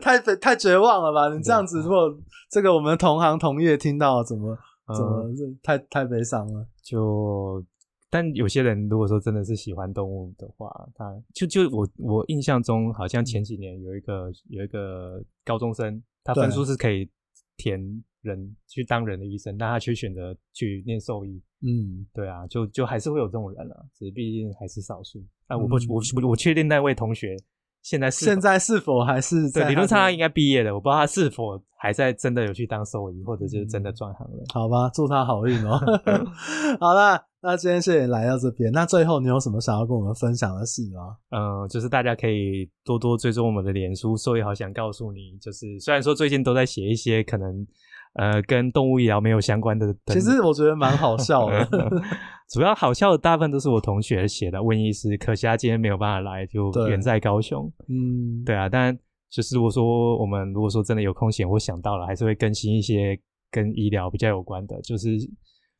[0.00, 1.34] 太太绝望了吧？
[1.36, 2.08] 你这样子，如果
[2.50, 4.56] 这个我们同行同业听到，怎么
[4.96, 6.66] 怎么、嗯、太太悲伤了？
[6.82, 7.62] 就
[8.10, 17.08] 但有些人如果说真的是喜欢动物的话，他就就我我印象中，好像前几年有一个有一个高中生，他分数是可以
[17.56, 17.80] 填
[18.22, 21.42] 人去当人的医生，但他却选择去念兽医。
[21.60, 25.22] 嗯，对啊，就就还是会有这种人啊，只是毕竟还是少数。
[25.46, 27.36] 但我不我我我确定那位同学。
[27.80, 29.62] 现在是现在是否还是在？
[29.62, 34.44] 对，理论上他应该毕业了，我不知道他是否还在真的有去当兽医，或者就是真的转行了。
[34.52, 35.78] 好吧，祝他好运哦。
[36.80, 38.72] 好啦，那今天谢谢你来到这边。
[38.72, 41.16] 那最后你有什么想要跟我们分享的事吗？
[41.30, 47.66] 嗯，就是大家可以多多追踪我们的脸书，所以好想告诉你，就是虽然说最近都在写一些可能。
[48.14, 51.68] 呃，跟动物医疗没有相关的，其实我觉得蛮好笑的。
[52.50, 54.60] 主要好笑的大部分都是我同学写的。
[54.60, 57.70] 问医师，可惜他今天没有办法来，就远在高雄。
[57.86, 58.68] 嗯，对啊。
[58.68, 58.98] 但
[59.30, 63.16] 就是如果说我们如果说真的有空闲，我想到了，还是会更新一些
[63.52, 64.80] 跟医疗比较有关的。
[64.80, 65.10] 就是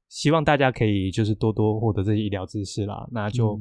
[0.09, 3.07] 希望大家可以就是多多获得这些医疗知识啦。
[3.11, 3.59] 那就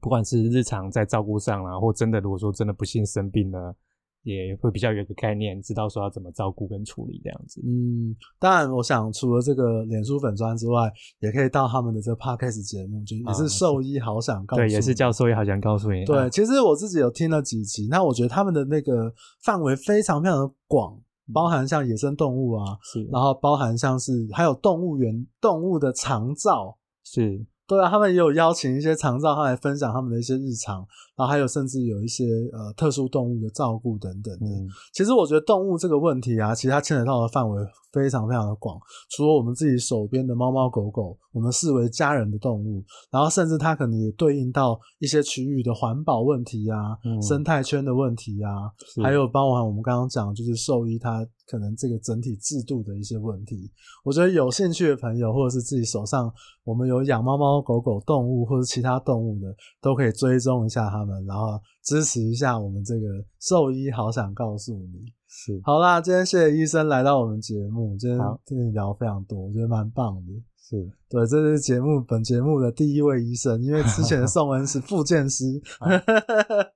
[0.00, 3.76] 不管是日常在照顾上啦，或真的如果说真的不幸生病了。
[4.24, 7.60] 也会比较有一个概念，知道说要怎么照顾跟处理这样子。
[7.62, 10.90] 嗯，当然，我想除了这个脸书粉砖之外，
[11.20, 14.68] 也可以到他们的这个 podcast 节目，就也是兽医好想告诉你。
[14.70, 16.06] 对，也是叫兽医好想告诉你。
[16.06, 19.12] 对，其实我自己有听了几集，那我觉得他们的那个
[19.42, 20.98] 范围非常非常的广，
[21.32, 27.46] 包含像野生动物啊，是，然后包含像是还有动物园动物的长照，是。
[27.66, 34.46] 对啊，他们也有邀请一些长照，他来分享他们的一些日常，然后还有甚至有一些呃特殊动物的照顾等等的。
[34.46, 37.62] 嗯，其实我觉得动物这个问题啊，其实它牵扯到的范围
[37.92, 38.78] 非常非常的广。
[39.10, 48.70] 除了我们自己手边的猫猫狗狗，我们视为家人的动物，然后甚至它可能也对应到一些区域的环保问题啊、嗯、生态圈的问题啊，
[49.02, 51.26] 还有包含我们刚刚讲就是兽医它。
[51.46, 53.70] 可能这个整体制度的一些问题，
[54.02, 56.32] 我觉得有兴趣的朋友，或者是自己手上
[56.64, 63.06] 我们有养猫猫狗狗动物或者其他动物的，都可以追踪一下他们，然后支持一下我们这个
[63.40, 63.90] 兽医。
[63.90, 70.32] 好想告诉你，是好啦，今天谢谢医生来到我们节目，今天跟你聊非常多，我觉得蛮棒的。
[70.58, 70.76] 是
[71.08, 75.44] 对，这是节目本节目的第一位医生，因为之前的宋恩是复健师。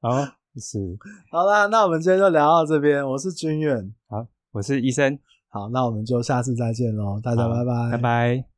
[0.01, 0.11] 好，
[0.57, 0.79] 是
[1.31, 4.27] 好啦，那我们今天就聊到这边，我是君远，好。
[4.51, 5.17] 我是医生，
[5.51, 8.58] 好，那我们就下次再见喽，大家拜拜，拜拜。